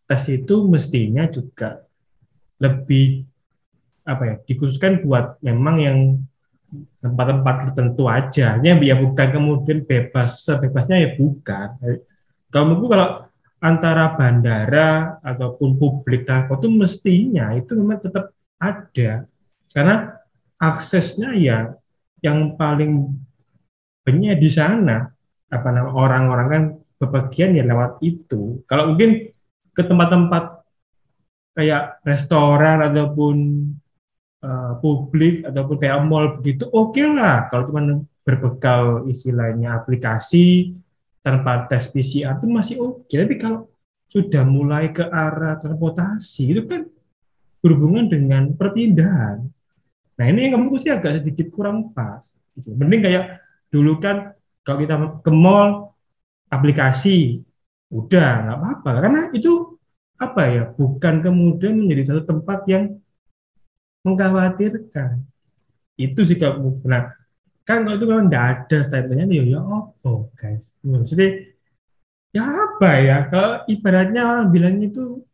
tes 0.04 0.28
itu 0.28 0.68
mestinya 0.68 1.24
juga 1.32 1.80
lebih 2.60 3.24
apa 4.04 4.22
ya 4.24 4.36
dikhususkan 4.44 5.00
buat 5.04 5.40
memang 5.40 5.76
yang 5.80 5.98
tempat-tempat 7.00 7.72
tertentu 7.72 8.12
aja. 8.12 8.60
Ya 8.60 8.76
ya 8.76 8.96
bukan 9.00 9.28
kemudian 9.32 9.88
bebas 9.88 10.44
sebebasnya 10.44 11.00
ya 11.00 11.10
bukan. 11.16 11.80
Kalau 12.52 12.76
kalau 12.84 13.08
antara 13.58 14.14
bandara 14.14 15.18
ataupun 15.24 15.80
publik 15.80 16.28
transport 16.28 16.62
itu 16.62 16.70
mestinya 16.70 17.56
itu 17.56 17.74
memang 17.74 17.98
tetap 18.04 18.36
ada 18.58 19.24
karena 19.72 20.18
aksesnya 20.58 21.34
ya 21.38 21.58
yang 22.18 22.58
paling 22.58 23.14
banyak 24.02 24.36
di 24.42 24.50
sana 24.50 25.06
apa 25.48 25.68
nama 25.70 25.90
orang-orang 25.94 26.48
kan 26.50 26.62
bepergian 26.98 27.54
ya 27.54 27.64
lewat 27.64 28.02
itu. 28.02 28.60
Kalau 28.66 28.92
mungkin 28.92 29.30
ke 29.70 29.82
tempat-tempat 29.86 30.66
kayak 31.54 32.02
restoran 32.02 32.90
ataupun 32.90 33.36
uh, 34.42 34.72
publik 34.82 35.46
ataupun 35.46 35.76
kayak 35.78 36.02
mall 36.06 36.38
begitu 36.38 36.66
oke 36.70 37.02
lah 37.14 37.46
kalau 37.50 37.66
cuma 37.70 38.02
berbekal 38.26 39.06
istilahnya 39.10 39.78
aplikasi 39.78 40.74
tanpa 41.22 41.66
tes 41.70 41.88
PCR 41.88 42.36
itu 42.36 42.46
masih 42.50 42.76
oke. 42.82 43.08
Tapi 43.08 43.34
kalau 43.38 43.70
sudah 44.08 44.42
mulai 44.42 44.90
ke 44.90 45.04
arah 45.04 45.60
transportasi 45.60 46.42
itu 46.56 46.62
kan 46.64 46.82
berhubungan 47.62 48.06
dengan 48.06 48.54
perpindahan. 48.54 49.44
Nah 50.18 50.24
ini 50.26 50.50
yang 50.50 50.58
kamu 50.58 50.78
sih 50.82 50.90
agak 50.90 51.22
sedikit 51.22 51.50
kurang 51.54 51.94
pas. 51.94 52.36
Gitu. 52.58 52.74
Mending 52.74 53.02
kayak 53.06 53.24
dulu 53.70 54.02
kan 54.02 54.34
kalau 54.66 54.78
kita 54.82 54.94
ke 55.22 55.32
mall 55.32 55.94
aplikasi 56.48 57.44
udah 57.88 58.44
nggak 58.44 58.58
apa-apa 58.60 58.90
karena 59.00 59.20
itu 59.32 59.80
apa 60.18 60.42
ya 60.50 60.62
bukan 60.74 61.14
kemudian 61.24 61.78
menjadi 61.78 62.12
satu 62.12 62.22
tempat 62.36 62.68
yang 62.68 62.84
mengkhawatirkan 64.04 65.24
itu 65.96 66.20
sih 66.26 66.36
kalau 66.36 66.76
nah 66.84 67.16
kan 67.64 67.84
kalau 67.84 67.96
itu 67.96 68.06
memang 68.08 68.26
tidak 68.28 68.44
ada 68.44 68.78
statementnya 68.88 69.26
ya 69.28 69.44
ya 69.56 69.60
apa 69.62 70.12
guys 70.36 70.80
maksudnya 70.84 71.30
ya 72.32 72.44
apa 72.44 72.90
ya 73.00 73.16
kalau 73.30 73.52
ibaratnya 73.68 74.22
orang 74.24 74.46
bilang 74.52 74.76
itu 74.84 75.24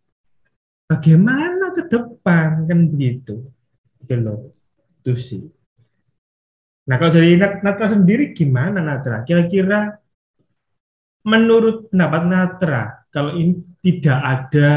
bagaimana 0.90 1.72
ke 1.72 1.82
depan 1.88 2.68
kan 2.68 2.80
begitu 2.90 3.44
gitu 4.00 4.14
loh 4.20 4.40
itu 5.00 5.12
sih 5.16 5.44
Nah, 6.84 7.00
kalau 7.00 7.16
dari 7.16 7.40
Natra 7.40 7.96
sendiri 7.96 8.36
gimana 8.36 8.84
Natra? 8.84 9.24
Kira-kira 9.24 9.96
menurut 11.24 11.88
pendapat 11.88 12.22
Natra, 12.28 12.82
kalau 13.08 13.32
ini 13.40 13.56
tidak 13.80 14.20
ada 14.20 14.72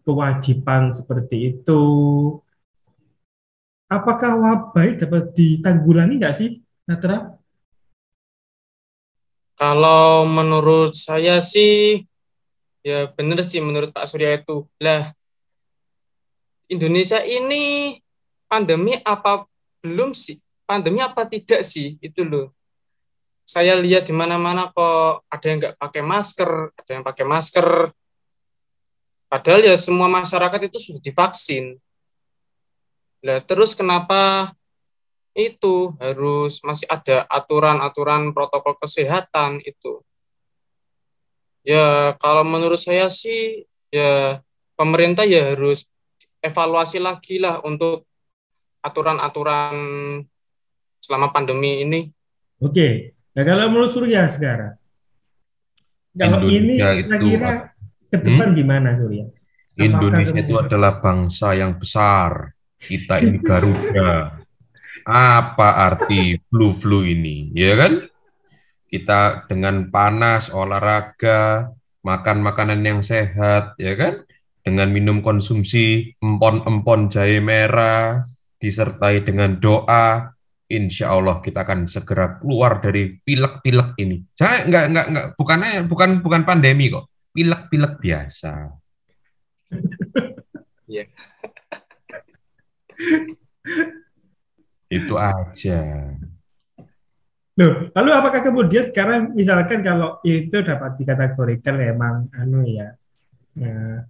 kewajiban 0.00 0.96
seperti 0.96 1.52
itu, 1.52 1.84
apakah 3.92 4.40
wabah 4.40 4.96
dapat 4.96 5.36
ditanggulangi 5.36 6.16
nggak 6.16 6.36
sih, 6.40 6.64
Natra? 6.88 7.36
Kalau 9.56 10.24
menurut 10.24 10.96
saya 10.96 11.44
sih, 11.44 12.08
ya 12.86 13.10
benar 13.10 13.42
sih 13.42 13.58
menurut 13.58 13.90
Pak 13.90 14.06
Surya 14.06 14.38
itu. 14.38 14.62
Lah, 14.78 15.10
Indonesia 16.70 17.18
ini 17.26 17.98
pandemi 18.46 18.94
apa 19.02 19.42
belum 19.82 20.14
sih? 20.14 20.38
pandemi 20.66 20.98
apa 21.00 21.24
tidak 21.30 21.62
sih? 21.62 21.94
Itu 22.02 22.26
loh. 22.26 22.50
Saya 23.46 23.78
lihat 23.78 24.10
di 24.10 24.14
mana-mana 24.14 24.74
kok 24.74 25.22
ada 25.30 25.46
yang 25.46 25.58
nggak 25.62 25.78
pakai 25.78 26.02
masker 26.02 26.50
ada 26.74 26.90
yang 26.90 27.04
pakai 27.06 27.24
masker. 27.24 27.68
Padahal 29.30 29.62
ya 29.62 29.74
semua 29.78 30.10
masyarakat 30.10 30.60
itu 30.66 30.78
sudah 30.82 31.00
divaksin. 31.02 31.78
Lah 33.22 33.38
terus 33.46 33.78
kenapa 33.78 34.50
itu 35.38 35.94
harus 36.02 36.58
masih 36.66 36.90
ada 36.90 37.22
aturan-aturan 37.30 38.34
protokol 38.34 38.74
kesehatan 38.82 39.62
itu 39.62 40.02
ya 41.66 42.14
kalau 42.22 42.46
menurut 42.46 42.78
saya 42.78 43.10
sih 43.10 43.66
ya 43.90 44.38
pemerintah 44.78 45.26
ya 45.26 45.50
harus 45.50 45.90
evaluasi 46.38 47.02
lagi 47.02 47.42
lah 47.42 47.58
untuk 47.66 48.06
aturan-aturan 48.86 49.74
selama 51.02 51.34
pandemi 51.34 51.82
ini. 51.82 52.00
Oke, 52.62 53.18
nah 53.34 53.42
kalau 53.42 53.66
menurut 53.74 53.90
Surya 53.90 54.30
sekarang, 54.30 54.78
kalau 56.14 56.46
ini 56.46 56.78
Indonesia 56.78 56.88
itu 56.94 57.10
kira-kira 57.10 57.50
ke 58.06 58.16
depan 58.22 58.48
gimana 58.54 58.88
Surya? 58.94 59.24
Apakah 59.26 59.84
Indonesia 59.84 60.38
itu 60.40 60.54
kemudian- 60.54 60.66
adalah 60.70 60.92
bangsa 61.02 61.48
yang 61.52 61.72
besar. 61.76 62.56
Kita 62.76 63.20
ini 63.20 63.40
Garuda. 63.40 64.40
Apa 65.38 65.86
arti 65.86 66.40
flu-flu 66.48 67.06
ini? 67.06 67.52
Ya 67.52 67.76
kan? 67.76 68.08
Kita 68.96 69.44
dengan 69.44 69.92
panas, 69.92 70.48
olahraga, 70.48 71.68
makan 72.00 72.40
makanan 72.40 72.80
yang 72.80 73.04
sehat, 73.04 73.76
ya 73.76 73.92
kan? 73.92 74.24
Dengan 74.64 74.88
minum 74.88 75.20
konsumsi 75.20 76.16
empon-empon 76.16 77.12
jahe 77.12 77.44
merah, 77.44 78.24
disertai 78.56 79.20
dengan 79.20 79.60
doa, 79.60 80.32
insya 80.72 81.12
Allah 81.12 81.44
kita 81.44 81.60
akan 81.60 81.92
segera 81.92 82.40
keluar 82.40 82.80
dari 82.80 83.20
pilek-pilek 83.20 84.00
ini. 84.00 84.24
Saya 84.32 84.64
nggak 84.64 84.84
nggak 84.96 85.06
nggak 85.12 85.26
bukannya 85.36 85.84
bukan 85.84 86.24
bukan 86.24 86.48
pandemi 86.48 86.88
kok, 86.88 87.12
pilek-pilek 87.36 88.00
biasa. 88.00 88.72
Itu 94.88 95.20
aja. 95.20 96.16
Loh, 97.56 97.88
lalu 97.88 98.10
apakah 98.12 98.44
kemudian 98.44 98.92
sekarang 98.92 99.32
misalkan 99.32 99.80
kalau 99.80 100.20
itu 100.20 100.60
dapat 100.60 101.00
dikategorikan 101.00 101.80
memang 101.80 102.28
anu 102.36 102.68
ya, 102.68 102.92
ya 103.56 104.04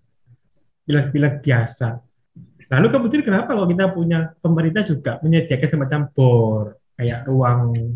pilek-pilek 0.82 1.46
biasa. 1.46 2.02
Lalu 2.66 2.86
kemudian 2.90 3.22
kenapa 3.22 3.54
kalau 3.54 3.70
kita 3.70 3.94
punya 3.94 4.34
pemerintah 4.42 4.82
juga 4.82 5.22
menyediakan 5.22 5.70
semacam 5.70 6.00
bor 6.10 6.74
kayak 6.98 7.22
ruang 7.30 7.94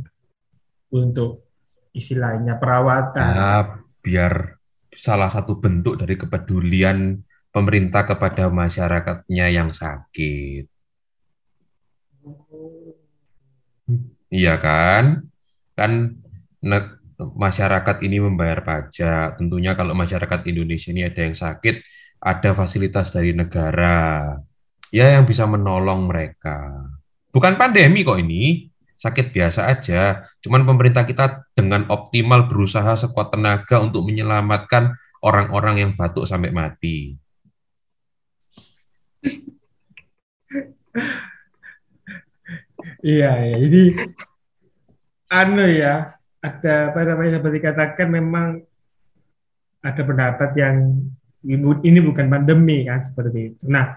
untuk 0.94 1.50
istilahnya 1.90 2.54
perawatan. 2.54 3.30
Nah, 3.34 3.62
biar 3.98 4.54
salah 4.94 5.30
satu 5.30 5.58
bentuk 5.58 5.98
dari 5.98 6.14
kepedulian 6.14 7.18
pemerintah 7.50 8.06
kepada 8.06 8.46
masyarakatnya 8.46 9.50
yang 9.50 9.70
sakit. 9.74 10.70
Iya 14.30 14.54
kan? 14.62 15.29
Kan 15.80 16.20
masyarakat 17.16 17.96
ini 18.04 18.20
membayar 18.20 18.60
pajak. 18.60 19.40
Tentunya 19.40 19.72
kalau 19.72 19.96
masyarakat 19.96 20.44
Indonesia 20.44 20.92
ini 20.92 21.08
ada 21.08 21.24
yang 21.24 21.32
sakit, 21.32 21.80
ada 22.20 22.52
fasilitas 22.52 23.16
dari 23.16 23.32
negara. 23.32 24.36
Ya 24.92 25.16
yang 25.16 25.24
bisa 25.24 25.48
menolong 25.48 26.04
mereka. 26.04 26.84
Bukan 27.32 27.56
pandemi 27.56 28.04
kok 28.04 28.20
ini, 28.20 28.68
sakit 29.00 29.32
biasa 29.32 29.72
aja. 29.72 30.28
Cuman 30.44 30.68
pemerintah 30.68 31.08
kita 31.08 31.48
dengan 31.56 31.88
optimal 31.88 32.50
berusaha 32.50 32.92
sekuat 32.98 33.32
tenaga 33.32 33.80
untuk 33.80 34.04
menyelamatkan 34.04 34.92
orang-orang 35.24 35.80
yang 35.80 35.90
batuk 35.96 36.28
sampai 36.28 36.52
mati. 36.52 37.16
Iya, 43.00 43.30
ya. 43.32 43.56
Jadi 43.64 43.82
anu 45.30 45.64
ya, 45.64 46.18
ada 46.42 46.74
apa 46.90 46.98
namanya 47.06 47.38
seperti 47.38 47.58
katakan 47.62 48.08
memang 48.10 48.46
ada 49.80 50.02
pendapat 50.04 50.50
yang 50.58 51.00
ini 51.80 51.98
bukan 52.04 52.28
pandemi 52.28 52.84
kan 52.84 53.00
seperti 53.00 53.54
itu. 53.54 53.64
Nah, 53.64 53.96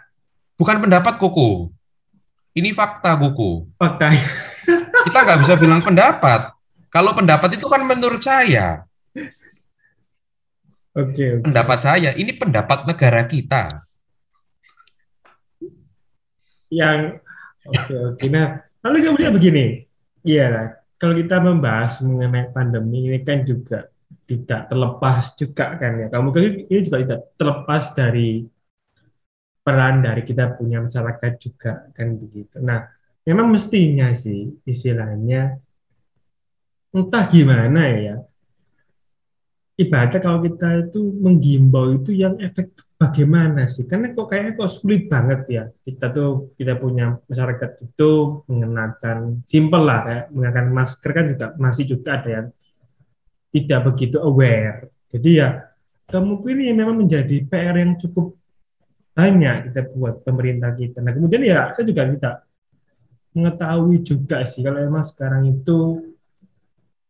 Bukan 0.54 0.86
pendapat 0.86 1.18
Koko. 1.18 1.74
Ini 2.54 2.70
fakta 2.78 3.18
Koko. 3.18 3.68
fakta 3.82 4.14
Kita 5.10 5.20
nggak 5.26 5.40
bisa 5.44 5.54
bilang 5.58 5.82
pendapat. 5.82 6.54
Kalau 6.94 7.12
pendapat 7.18 7.58
itu 7.58 7.66
kan 7.66 7.82
menurut 7.82 8.22
saya, 8.22 8.86
oke 10.94 11.42
oke. 11.42 11.50
pendapat 11.50 11.80
saya, 11.82 12.14
ini 12.14 12.38
pendapat 12.38 12.86
negara 12.86 13.26
kita. 13.26 13.66
yang 16.74 17.18
oke 17.66 17.94
oke. 18.14 18.26
Nah, 18.30 18.62
lalu 18.86 19.10
kemudian 19.10 19.34
begini, 19.34 19.90
iya. 20.22 20.78
Kalau 21.04 21.20
kita 21.20 21.44
membahas 21.44 22.00
mengenai 22.00 22.48
pandemi 22.56 23.12
ini 23.12 23.20
kan 23.28 23.44
juga 23.44 23.92
tidak 24.24 24.72
terlepas 24.72 25.36
juga 25.36 25.76
kan 25.76 25.92
ya. 26.00 26.08
Kamu 26.08 26.32
ini 26.72 26.80
juga 26.80 26.98
tidak 27.04 27.22
terlepas 27.36 27.92
dari 27.92 28.48
peran 29.60 30.00
dari 30.00 30.24
kita 30.24 30.56
punya 30.56 30.80
masyarakat 30.80 31.34
juga 31.44 31.92
kan 31.92 32.08
begitu. 32.16 32.56
Nah, 32.64 32.88
memang 33.28 33.52
mestinya 33.52 34.16
sih 34.16 34.56
istilahnya 34.64 35.60
entah 36.96 37.26
gimana 37.28 37.82
ya. 38.00 38.16
Ibaratnya 39.74 40.22
kalau 40.22 40.38
kita 40.46 40.86
itu 40.86 41.02
menggimbau 41.18 41.98
itu 41.98 42.14
yang 42.14 42.38
efek 42.38 42.78
bagaimana 42.94 43.66
sih? 43.66 43.90
Karena 43.90 44.14
kok 44.14 44.30
kayaknya 44.30 44.54
kok 44.54 44.70
sulit 44.70 45.10
banget 45.10 45.42
ya. 45.50 45.64
Kita 45.66 46.14
tuh 46.14 46.54
kita 46.54 46.78
punya 46.78 47.18
masyarakat 47.26 47.82
itu 47.82 48.12
mengenakan 48.46 49.42
simple 49.50 49.82
lah 49.82 50.00
kayak 50.06 50.26
mengenakan 50.30 50.68
masker 50.78 51.10
kan 51.10 51.26
juga 51.34 51.48
masih 51.58 51.84
juga 51.90 52.10
ada 52.22 52.30
yang 52.30 52.48
tidak 53.50 53.80
begitu 53.90 54.18
aware. 54.22 54.94
Jadi 55.10 55.30
ya 55.42 55.50
kemungkinan 56.06 56.62
ini 56.70 56.74
memang 56.78 56.98
menjadi 57.02 57.36
PR 57.42 57.76
yang 57.82 57.98
cukup 57.98 58.38
banyak 59.14 59.74
kita 59.74 59.82
buat 59.94 60.22
pemerintah 60.22 60.74
kita. 60.78 61.02
Nah 61.02 61.18
kemudian 61.18 61.42
ya 61.42 61.74
saya 61.74 61.86
juga 61.86 62.06
tidak 62.14 62.36
mengetahui 63.34 63.98
juga 64.06 64.46
sih 64.46 64.62
kalau 64.62 64.86
memang 64.86 65.02
sekarang 65.02 65.50
itu 65.50 66.13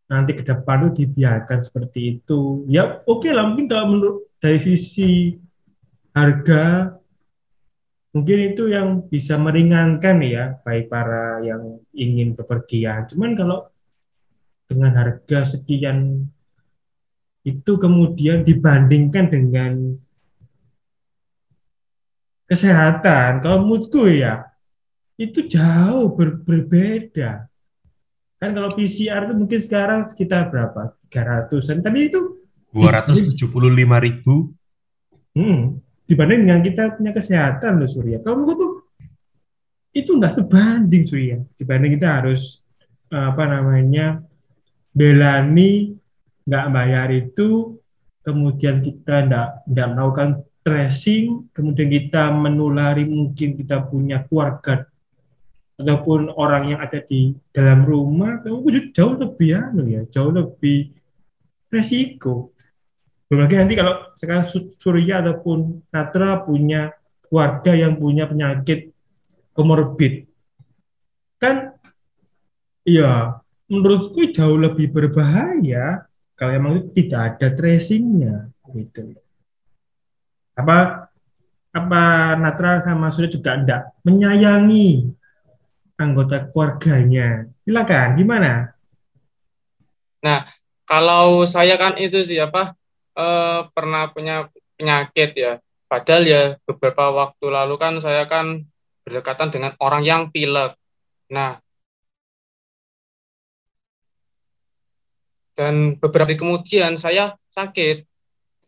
nanti 0.07 0.31
ke 0.35 0.43
depan 0.43 0.89
itu 0.89 1.05
dibiarkan 1.05 1.59
seperti 1.63 2.19
itu. 2.19 2.67
Ya 2.69 3.01
oke 3.07 3.29
lah 3.31 3.47
mungkin 3.47 3.67
kalau 3.71 3.85
menurut 3.89 4.17
dari 4.37 4.59
sisi 4.59 5.39
harga 6.13 6.93
mungkin 8.13 8.53
itu 8.53 8.69
yang 8.69 8.87
bisa 9.09 9.41
meringankan 9.41 10.21
ya 10.21 10.45
baik 10.61 10.91
para 10.91 11.41
yang 11.41 11.81
ingin 11.95 12.37
bepergian. 12.37 13.09
Cuman 13.09 13.33
kalau 13.33 13.67
dengan 14.69 14.93
harga 14.95 15.43
sekian 15.57 16.29
itu 17.43 17.71
kemudian 17.75 18.47
dibandingkan 18.47 19.27
dengan 19.27 19.99
kesehatan, 22.47 23.43
kalau 23.43 23.67
menurutku 23.67 24.07
ya 24.07 24.47
itu 25.19 25.45
jauh 25.45 26.15
ber- 26.15 26.39
berbeda. 26.41 27.51
Kan 28.43 28.51
kalau 28.51 28.75
PCR 28.75 29.23
itu 29.23 29.33
mungkin 29.39 29.59
sekarang 29.63 30.03
sekitar 30.03 30.51
berapa? 30.51 30.99
300-an. 31.07 31.79
Tapi 31.79 32.11
itu 32.11 32.43
275 32.75 33.39
ribu. 34.03 34.51
hmm, 35.31 35.79
dibanding 36.03 36.43
dengan 36.43 36.59
kita 36.59 36.99
punya 36.99 37.15
kesehatan 37.15 37.79
loh 37.79 37.87
Surya. 37.87 38.19
Kalau 38.19 38.43
menurutku 38.43 38.59
tuh 38.59 38.73
itu 39.95 40.11
nggak 40.11 40.43
sebanding 40.43 41.07
Surya. 41.07 41.39
Dibanding 41.55 41.95
kita 41.95 42.19
harus 42.19 42.67
eh, 43.15 43.25
apa 43.31 43.47
namanya 43.47 44.19
belani 44.91 45.95
nggak 46.43 46.67
bayar 46.75 47.15
itu, 47.15 47.79
kemudian 48.27 48.83
kita 48.83 49.23
nggak 49.23 49.47
nggak 49.71 49.87
melakukan 49.95 50.29
tracing, 50.67 51.47
kemudian 51.55 51.87
kita 51.87 52.27
menulari 52.35 53.07
mungkin 53.07 53.55
kita 53.55 53.87
punya 53.87 54.27
keluarga 54.27 54.83
ataupun 55.83 56.31
orang 56.33 56.73
yang 56.73 56.79
ada 56.79 57.03
di 57.03 57.35
dalam 57.51 57.83
rumah, 57.83 58.39
kamu 58.39 58.89
jauh 58.95 59.19
lebih 59.19 59.59
anu 59.59 59.83
ya, 59.85 60.01
jauh 60.07 60.31
lebih 60.31 60.95
resiko. 61.67 62.55
Belum 63.27 63.43
lagi 63.45 63.59
nanti 63.59 63.75
kalau 63.75 64.13
sekarang 64.15 64.45
Su- 64.47 64.71
Surya 64.71 65.19
ataupun 65.19 65.83
Natra 65.91 66.39
punya 66.41 66.95
keluarga 67.27 67.75
yang 67.75 67.99
punya 67.99 68.29
penyakit 68.29 68.93
komorbid, 69.51 70.29
kan 71.41 71.75
ya 72.85 73.41
menurutku 73.65 74.29
jauh 74.31 74.59
lebih 74.59 74.91
berbahaya 74.93 76.05
kalau 76.37 76.51
emang 76.53 76.83
itu 76.83 76.89
tidak 77.03 77.35
ada 77.35 77.47
tracingnya 77.53 78.53
gitu. 78.69 79.17
Apa 80.53 81.09
apa 81.73 82.03
Natra 82.37 82.85
sama 82.85 83.09
Surya 83.09 83.33
juga 83.33 83.57
enggak 83.57 83.81
menyayangi 84.05 85.09
anggota 86.03 86.51
keluarganya. 86.51 87.47
Silakan, 87.63 88.19
gimana? 88.19 88.73
Kalau 90.83 91.47
saya 91.47 91.73
kan 91.79 91.97
itu 91.97 92.21
sih 92.21 92.37
apa 92.37 92.77
eh, 93.17 93.59
pernah 93.71 94.11
punya 94.13 94.45
penyakit 94.77 95.33
ya. 95.33 95.53
Padahal 95.89 96.23
ya 96.25 96.43
beberapa 96.69 97.09
waktu 97.09 97.45
lalu 97.49 97.75
kan 97.81 97.93
saya 97.97 98.29
kan 98.29 98.61
berdekatan 99.01 99.49
dengan 99.49 99.71
orang 99.81 100.03
yang 100.05 100.21
pilek. 100.29 100.77
Nah, 101.33 101.57
dan 105.57 105.97
beberapa 105.97 106.29
hari 106.29 106.37
kemudian 106.37 106.93
saya 106.93 107.33
sakit. 107.49 108.05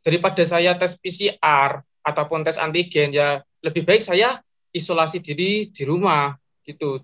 Daripada 0.05 0.41
saya 0.45 0.77
tes 0.77 0.97
PCR 1.01 1.81
ataupun 2.05 2.45
tes 2.45 2.61
antigen 2.61 3.09
ya 3.09 3.41
lebih 3.65 3.81
baik 3.85 4.05
saya 4.05 4.37
isolasi 4.69 5.17
diri 5.21 5.73
di 5.73 5.83
rumah 5.85 6.37
gitu. 6.65 7.01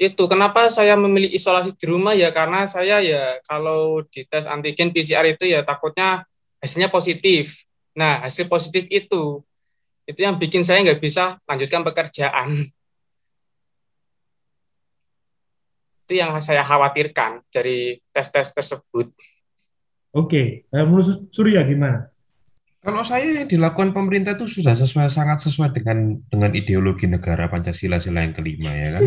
Itu 0.00 0.26
kenapa 0.26 0.66
saya 0.72 0.98
memilih 0.98 1.30
isolasi 1.30 1.76
di 1.78 1.86
rumah 1.86 2.16
ya 2.16 2.32
karena 2.34 2.66
saya 2.66 2.98
ya 3.04 3.38
kalau 3.46 4.02
di 4.10 4.26
tes 4.26 4.48
antigen 4.48 4.90
PCR 4.90 5.22
itu 5.30 5.46
ya 5.46 5.62
takutnya 5.62 6.26
hasilnya 6.58 6.90
positif. 6.90 7.62
Nah 7.94 8.24
hasil 8.24 8.50
positif 8.50 8.88
itu 8.90 9.44
itu 10.08 10.20
yang 10.20 10.34
bikin 10.40 10.66
saya 10.66 10.82
nggak 10.82 10.98
bisa 10.98 11.38
lanjutkan 11.46 11.86
pekerjaan. 11.86 12.48
Itu 16.02 16.18
yang 16.18 16.34
saya 16.42 16.66
khawatirkan 16.66 17.46
dari 17.48 17.96
tes-tes 18.10 18.52
tersebut. 18.52 19.14
Oke, 20.12 20.68
eh, 20.68 20.84
menurut 20.84 21.06
Su- 21.08 21.30
Surya 21.32 21.64
gimana? 21.64 22.11
Kalau 22.82 23.06
saya 23.06 23.38
yang 23.38 23.46
dilakukan 23.46 23.94
pemerintah 23.94 24.34
itu 24.34 24.50
sudah 24.50 24.74
sesuai 24.74 25.06
sangat 25.06 25.38
sesuai 25.46 25.70
dengan 25.70 26.18
dengan 26.26 26.50
ideologi 26.50 27.06
negara 27.06 27.46
Pancasila 27.46 28.02
sila 28.02 28.26
yang 28.26 28.34
kelima 28.34 28.74
ya 28.74 28.98
kan. 28.98 29.04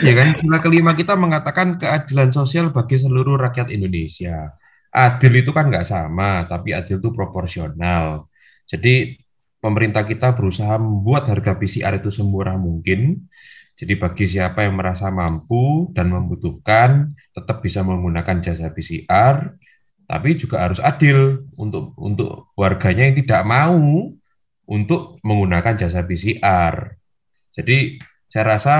Ya 0.00 0.16
kan, 0.16 0.32
sila 0.40 0.64
kelima 0.64 0.96
kita 0.96 1.12
mengatakan 1.12 1.76
keadilan 1.76 2.32
sosial 2.32 2.72
bagi 2.72 2.96
seluruh 2.96 3.36
rakyat 3.36 3.68
Indonesia. 3.68 4.56
Adil 4.88 5.44
itu 5.44 5.52
kan 5.52 5.68
nggak 5.68 5.84
sama, 5.84 6.48
tapi 6.48 6.72
adil 6.72 7.04
itu 7.04 7.12
proporsional. 7.12 8.24
Jadi 8.64 9.20
pemerintah 9.60 10.08
kita 10.08 10.32
berusaha 10.32 10.80
membuat 10.80 11.28
harga 11.28 11.60
PCR 11.60 12.00
itu 12.00 12.08
semurah 12.08 12.56
mungkin. 12.56 13.28
Jadi 13.76 13.92
bagi 14.00 14.24
siapa 14.24 14.64
yang 14.64 14.80
merasa 14.80 15.12
mampu 15.12 15.92
dan 15.92 16.08
membutuhkan, 16.08 17.12
tetap 17.36 17.60
bisa 17.60 17.84
menggunakan 17.84 18.40
jasa 18.40 18.72
PCR, 18.72 19.52
tapi 20.14 20.38
juga 20.38 20.62
harus 20.62 20.78
adil 20.78 21.50
untuk 21.58 21.90
untuk 21.98 22.54
warganya 22.54 23.10
yang 23.10 23.18
tidak 23.18 23.42
mau 23.42 24.14
untuk 24.70 25.18
menggunakan 25.26 25.74
jasa 25.74 26.06
PCR. 26.06 26.94
Jadi 27.50 27.98
saya 28.30 28.44
rasa 28.54 28.74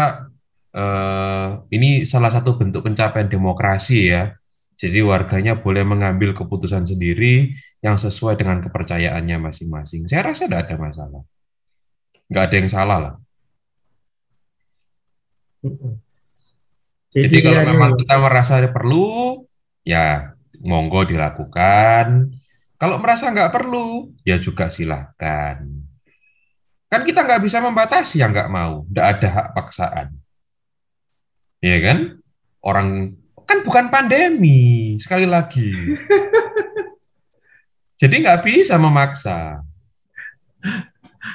eh, 0.71 1.49
ini 1.75 2.07
salah 2.07 2.31
satu 2.31 2.55
bentuk 2.55 2.87
pencapaian 2.87 3.27
demokrasi 3.27 4.15
ya. 4.15 4.31
Jadi 4.79 5.03
warganya 5.03 5.59
boleh 5.59 5.83
mengambil 5.83 6.39
keputusan 6.39 6.87
sendiri 6.87 7.51
yang 7.83 7.99
sesuai 7.99 8.39
dengan 8.39 8.63
kepercayaannya 8.63 9.35
masing-masing. 9.43 10.07
Saya 10.07 10.31
rasa 10.31 10.47
tidak 10.47 10.71
ada 10.71 10.79
masalah. 10.79 11.23
Nggak 12.31 12.45
ada 12.47 12.55
yang 12.55 12.71
salah 12.71 12.99
lah. 13.03 13.15
Jadi, 17.11 17.27
Jadi 17.27 17.37
kalau 17.43 17.63
memang 17.75 17.91
kita 17.99 18.23
merasa 18.23 18.63
perlu, 18.71 19.43
ya 19.83 20.34
monggo 20.65 21.05
dilakukan. 21.05 22.33
Kalau 22.81 22.97
merasa 22.99 23.31
nggak 23.31 23.53
perlu, 23.53 24.11
ya 24.27 24.41
juga 24.41 24.73
silahkan. 24.73 25.63
Kan 26.91 27.01
kita 27.05 27.23
nggak 27.23 27.43
bisa 27.45 27.61
membatasi 27.61 28.25
yang 28.25 28.33
nggak 28.33 28.51
mau, 28.51 28.89
nggak 28.89 29.07
ada 29.19 29.29
hak 29.31 29.49
paksaan. 29.55 30.09
Ya 31.61 31.79
kan? 31.85 32.19
Orang 32.65 33.21
kan 33.45 33.61
bukan 33.63 33.93
pandemi, 33.93 34.97
sekali 34.97 35.29
lagi. 35.29 35.71
Jadi 38.01 38.25
nggak 38.25 38.43
bisa 38.43 38.81
memaksa. 38.81 39.61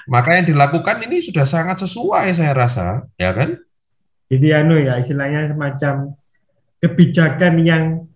Maka 0.05 0.37
yang 0.37 0.53
dilakukan 0.53 1.01
ini 1.05 1.21
sudah 1.21 1.45
sangat 1.45 1.81
sesuai 1.81 2.29
saya 2.33 2.53
rasa, 2.53 2.87
ya 3.17 3.33
kan? 3.33 3.57
Jadi 4.29 4.47
anu 4.53 4.77
ya 4.77 5.01
istilahnya 5.01 5.49
semacam 5.49 6.13
kebijakan 6.77 7.53
yang 7.65 8.08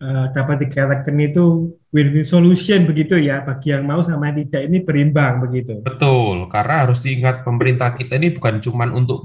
uh, 0.00 0.26
dapat 0.32 0.66
dikatakan 0.66 1.16
itu 1.20 1.76
win-win 1.92 2.26
solution 2.26 2.84
begitu 2.84 3.16
ya 3.16 3.40
bagi 3.44 3.72
yang 3.72 3.88
mau 3.88 4.04
sama 4.04 4.32
yang 4.32 4.46
tidak 4.48 4.62
ini 4.68 4.78
berimbang 4.84 5.40
begitu. 5.40 5.80
Betul, 5.84 6.48
karena 6.52 6.84
harus 6.84 7.00
diingat 7.00 7.46
pemerintah 7.46 7.96
kita 7.96 8.20
ini 8.20 8.34
bukan 8.34 8.60
cuma 8.60 8.88
untuk 8.92 9.24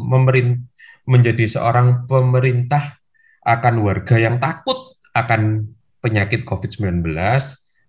menjadi 1.07 1.45
seorang 1.49 2.05
pemerintah 2.05 3.01
akan 3.41 3.81
warga 3.81 4.21
yang 4.21 4.37
takut 4.37 4.95
akan 5.11 5.67
penyakit 5.99 6.47
COVID-19, 6.47 7.03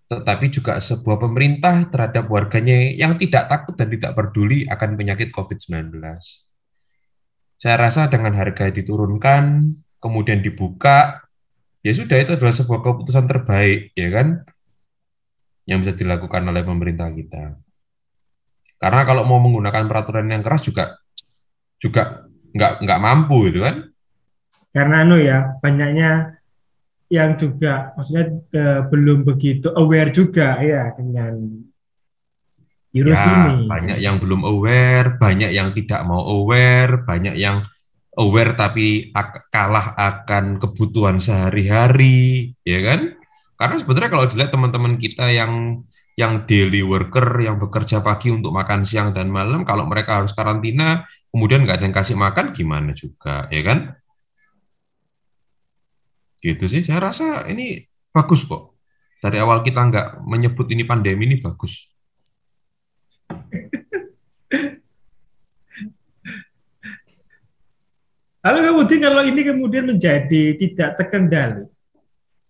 tetapi 0.09 0.45
juga 0.51 0.77
sebuah 0.77 1.17
pemerintah 1.17 1.87
terhadap 1.89 2.29
warganya 2.29 2.93
yang 2.93 3.17
tidak 3.17 3.49
takut 3.49 3.73
dan 3.77 3.87
tidak 3.89 4.11
peduli 4.13 4.65
akan 4.69 4.99
penyakit 4.99 5.29
COVID-19. 5.33 5.97
Saya 7.57 7.75
rasa 7.79 8.11
dengan 8.11 8.35
harga 8.35 8.67
diturunkan, 8.69 9.63
kemudian 10.03 10.43
dibuka, 10.43 11.22
ya 11.83 11.91
sudah 11.91 12.17
itu 12.17 12.31
adalah 12.39 12.55
sebuah 12.55 12.79
keputusan 12.79 13.27
terbaik, 13.27 13.91
ya 13.93 14.09
kan? 14.09 14.27
Yang 15.67 15.77
bisa 15.83 15.93
dilakukan 15.99 16.43
oleh 16.47 16.63
pemerintah 16.63 17.11
kita. 17.11 17.59
Karena 18.79 19.01
kalau 19.07 19.23
mau 19.23 19.39
menggunakan 19.39 19.87
peraturan 19.87 20.27
yang 20.27 20.43
keras 20.43 20.63
juga 20.63 20.95
juga 21.79 22.27
nggak 22.55 22.83
nggak 22.83 22.99
mampu 23.03 23.51
itu 23.51 23.59
kan? 23.63 23.91
Karena 24.73 25.03
anu 25.03 25.19
ya 25.19 25.59
banyaknya 25.59 26.39
yang 27.11 27.37
juga 27.37 27.93
maksudnya 27.93 28.25
eh, 28.55 28.81
belum 28.89 29.21
begitu 29.27 29.69
aware 29.71 30.09
juga 30.09 30.57
ya 30.59 30.91
dengan 30.97 31.63
virus 32.93 33.17
ya, 33.17 33.29
ini. 33.53 33.69
Banyak 33.69 33.97
yang 34.01 34.15
belum 34.17 34.41
aware, 34.45 35.17
banyak 35.17 35.51
yang 35.53 35.73
tidak 35.77 36.01
mau 36.05 36.21
aware, 36.25 37.01
banyak 37.05 37.35
yang 37.37 37.65
aware 38.17 38.53
tapi 38.53 39.09
ak 39.13 39.49
kalah 39.49 39.97
akan 39.97 40.61
kebutuhan 40.61 41.17
sehari-hari, 41.17 42.53
ya 42.61 42.79
kan? 42.85 43.17
Karena 43.57 43.75
sebenarnya 43.81 44.09
kalau 44.13 44.25
dilihat 44.29 44.51
teman-teman 44.53 44.95
kita 44.97 45.29
yang 45.33 45.81
yang 46.13 46.45
daily 46.45 46.85
worker 46.85 47.41
yang 47.41 47.57
bekerja 47.57 48.05
pagi 48.05 48.29
untuk 48.29 48.53
makan 48.53 48.85
siang 48.85 49.17
dan 49.17 49.33
malam, 49.33 49.65
kalau 49.65 49.89
mereka 49.89 50.21
harus 50.21 50.29
karantina, 50.37 51.09
kemudian 51.33 51.65
nggak 51.65 51.81
ada 51.81 51.85
yang 51.89 51.95
kasih 51.95 52.17
makan, 52.17 52.53
gimana 52.53 52.93
juga, 52.93 53.49
ya 53.49 53.61
kan? 53.65 53.97
Gitu 56.37 56.65
sih, 56.69 56.85
saya 56.85 57.01
rasa 57.09 57.49
ini 57.49 57.81
bagus 58.13 58.45
kok. 58.45 58.77
Dari 59.23 59.39
awal 59.41 59.65
kita 59.65 59.79
nggak 59.89 60.07
menyebut 60.27 60.67
ini 60.69 60.83
pandemi 60.85 61.25
ini 61.25 61.41
bagus. 61.41 61.89
Lalu 68.43 68.59
kemudian 68.59 68.99
kalau 68.99 69.23
ini 69.23 69.41
kemudian 69.47 69.85
menjadi 69.87 70.43
tidak 70.59 70.99
terkendali, 70.99 71.63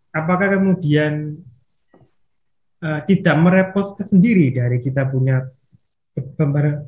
apakah 0.09 0.57
kemudian 0.57 1.37
uh, 2.81 2.99
tidak 3.05 3.35
merepotkan 3.37 4.09
sendiri 4.09 4.49
dari 4.49 4.81
kita 4.81 5.05
punya 5.05 5.45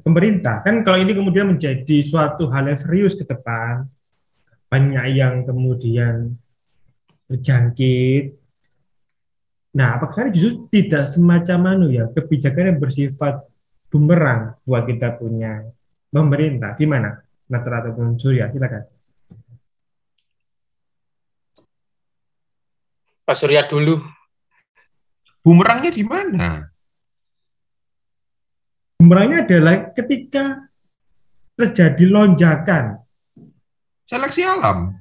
pemerintah? 0.02 0.66
Kan 0.66 0.82
kalau 0.82 0.98
ini 0.98 1.14
kemudian 1.14 1.54
menjadi 1.54 2.02
suatu 2.02 2.50
hal 2.50 2.66
yang 2.66 2.80
serius 2.82 3.14
ke 3.14 3.30
depan, 3.30 3.86
banyak 4.74 5.06
yang 5.14 5.46
kemudian 5.46 6.34
terjangkit. 7.30 8.42
Nah, 9.78 10.02
apakah 10.02 10.26
ini 10.26 10.34
justru 10.34 10.66
tidak 10.74 11.06
semacam 11.06 11.78
anu 11.78 11.88
ya 11.94 12.10
kebijakan 12.10 12.74
yang 12.74 12.80
bersifat 12.82 13.46
bumerang 13.94 14.58
buat 14.66 14.90
kita 14.90 15.14
punya 15.20 15.62
pemerintah. 16.10 16.74
Gimana? 16.74 17.22
Natra 17.46 17.86
ataupun 17.86 18.18
Surya, 18.18 18.50
silakan. 18.50 18.95
Pak 23.26 23.34
Surya 23.34 23.66
dulu. 23.66 23.98
Bumerangnya 25.42 25.90
di 25.90 26.06
mana? 26.06 26.70
Bumerangnya 29.02 29.46
adalah 29.46 29.90
ketika 29.94 30.70
terjadi 31.58 32.06
lonjakan. 32.06 33.02
Seleksi 34.06 34.46
alam. 34.46 34.94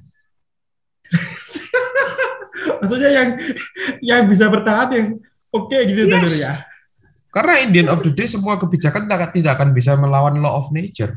Maksudnya 2.81 3.11
yang 3.13 3.29
yang 4.01 4.21
bisa 4.25 4.49
bertahan 4.49 4.89
yang 4.93 5.07
oke 5.53 5.69
okay, 5.69 5.85
gitu 5.85 6.09
yes. 6.09 6.41
ya. 6.41 6.65
Karena 7.29 7.61
in 7.61 7.69
the 7.75 7.79
end 7.85 7.91
of 7.93 8.01
the 8.01 8.09
day 8.09 8.25
semua 8.25 8.57
kebijakan 8.57 9.05
tidak, 9.05 9.33
tidak 9.35 9.51
akan 9.59 9.69
bisa 9.75 9.93
melawan 9.99 10.39
law 10.41 10.57
of 10.57 10.73
nature. 10.73 11.13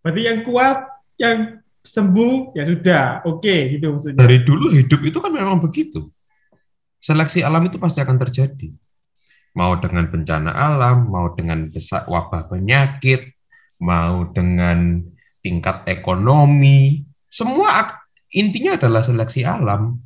Berarti 0.00 0.20
yang 0.22 0.44
kuat, 0.44 0.84
yang 1.16 1.63
sembuh, 1.84 2.56
ya 2.56 2.64
sudah, 2.64 3.04
oke 3.28 3.44
okay, 3.44 3.76
gitu 3.76 3.92
maksudnya. 3.92 4.24
Dari 4.24 4.40
dulu 4.40 4.72
hidup 4.72 5.00
itu 5.04 5.18
kan 5.20 5.28
memang 5.28 5.60
begitu. 5.60 6.08
Seleksi 6.96 7.44
alam 7.44 7.68
itu 7.68 7.76
pasti 7.76 8.00
akan 8.00 8.16
terjadi. 8.16 8.72
Mau 9.54 9.76
dengan 9.76 10.08
bencana 10.08 10.50
alam, 10.50 11.12
mau 11.12 11.30
dengan 11.36 11.68
besak 11.68 12.08
wabah 12.08 12.48
penyakit, 12.48 13.36
mau 13.84 14.24
dengan 14.32 15.04
tingkat 15.44 15.84
ekonomi, 15.84 17.04
semua 17.28 18.00
intinya 18.32 18.80
adalah 18.80 19.04
seleksi 19.04 19.44
alam. 19.44 20.00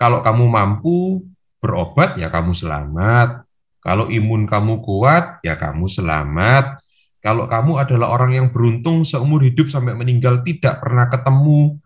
Kalau 0.00 0.24
kamu 0.24 0.48
mampu 0.48 1.26
berobat, 1.60 2.16
ya 2.16 2.32
kamu 2.32 2.56
selamat. 2.56 3.44
Kalau 3.84 4.08
imun 4.08 4.48
kamu 4.48 4.80
kuat, 4.80 5.44
ya 5.44 5.54
kamu 5.54 5.86
selamat. 5.86 6.80
Kalau 7.18 7.50
kamu 7.50 7.82
adalah 7.82 8.14
orang 8.14 8.38
yang 8.38 8.46
beruntung 8.54 9.02
seumur 9.02 9.42
hidup 9.42 9.66
sampai 9.66 9.98
meninggal 9.98 10.46
tidak 10.46 10.78
pernah 10.78 11.10
ketemu 11.10 11.82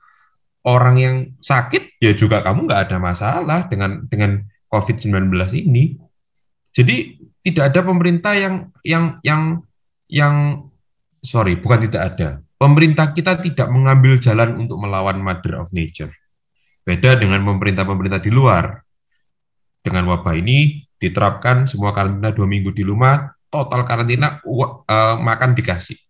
orang 0.69 0.97
yang 1.01 1.17
sakit, 1.41 1.99
ya 1.99 2.13
juga 2.13 2.45
kamu 2.45 2.69
nggak 2.69 2.83
ada 2.89 2.97
masalah 3.01 3.61
dengan 3.67 4.05
dengan 4.07 4.45
COVID-19 4.69 5.33
ini. 5.65 5.97
Jadi 6.73 7.21
tidak 7.43 7.73
ada 7.73 7.81
pemerintah 7.83 8.37
yang 8.37 8.71
yang 8.85 9.05
yang 9.25 9.43
yang 10.07 10.35
sorry, 11.25 11.57
bukan 11.57 11.89
tidak 11.89 12.03
ada. 12.15 12.29
Pemerintah 12.61 13.11
kita 13.11 13.43
tidak 13.43 13.69
mengambil 13.75 14.23
jalan 14.23 14.55
untuk 14.55 14.79
melawan 14.79 15.19
Mother 15.19 15.59
of 15.59 15.75
Nature. 15.75 16.15
Beda 16.87 17.19
dengan 17.19 17.43
pemerintah-pemerintah 17.43 18.23
di 18.23 18.31
luar. 18.31 18.79
Dengan 19.83 20.07
wabah 20.15 20.39
ini 20.39 20.87
diterapkan 20.95 21.67
semua 21.67 21.91
karantina 21.91 22.31
dua 22.31 22.47
minggu 22.47 22.71
di 22.71 22.87
rumah, 22.87 23.35
total 23.53 23.85
karantina 23.85 24.41
uh, 24.41 25.21
makan 25.21 25.53
dikasih. 25.53 26.01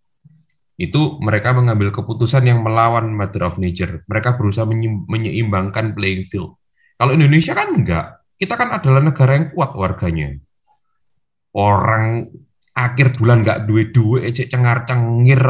Itu 0.78 1.18
mereka 1.18 1.50
mengambil 1.50 1.90
keputusan 1.90 2.46
yang 2.46 2.62
melawan 2.62 3.10
Mother 3.10 3.50
of 3.50 3.58
Nature. 3.58 4.06
Mereka 4.06 4.38
berusaha 4.38 4.64
menyeimbangkan 5.10 5.92
playing 5.98 6.30
field. 6.30 6.54
Kalau 6.96 7.12
Indonesia 7.12 7.52
kan 7.52 7.74
enggak. 7.74 8.22
Kita 8.38 8.54
kan 8.58 8.74
adalah 8.74 9.02
negara 9.02 9.38
yang 9.38 9.50
kuat 9.54 9.74
warganya. 9.74 10.38
Orang 11.54 12.30
akhir 12.72 13.18
bulan 13.18 13.42
enggak 13.44 13.66
duwe-duwe 13.66 14.24
ecek 14.26 14.48
cengar-cengir. 14.48 15.42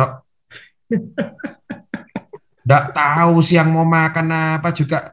Nggak 2.67 2.85
tahu 2.95 3.43
siang 3.43 3.75
mau 3.75 3.83
makan 3.83 4.59
apa 4.61 4.71
juga 4.71 5.13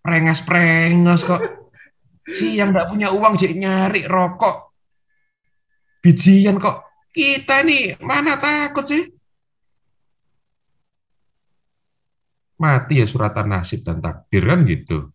prengas-prengas 0.00 1.24
kok. 1.24 1.42
si 2.30 2.54
yang 2.54 2.70
nggak 2.70 2.94
punya 2.94 3.10
uang 3.10 3.34
jadi 3.34 3.58
nyari 3.58 4.06
rokok 4.06 4.69
bijian 6.02 6.56
kok. 6.60 6.88
Kita 7.10 7.62
nih 7.66 7.98
mana 8.00 8.38
takut 8.38 8.86
sih? 8.86 9.02
Mati 12.60 13.00
ya 13.00 13.06
suratan 13.08 13.48
nasib 13.48 13.80
dan 13.82 14.04
takdir 14.04 14.44
kan 14.44 14.68
gitu. 14.68 15.10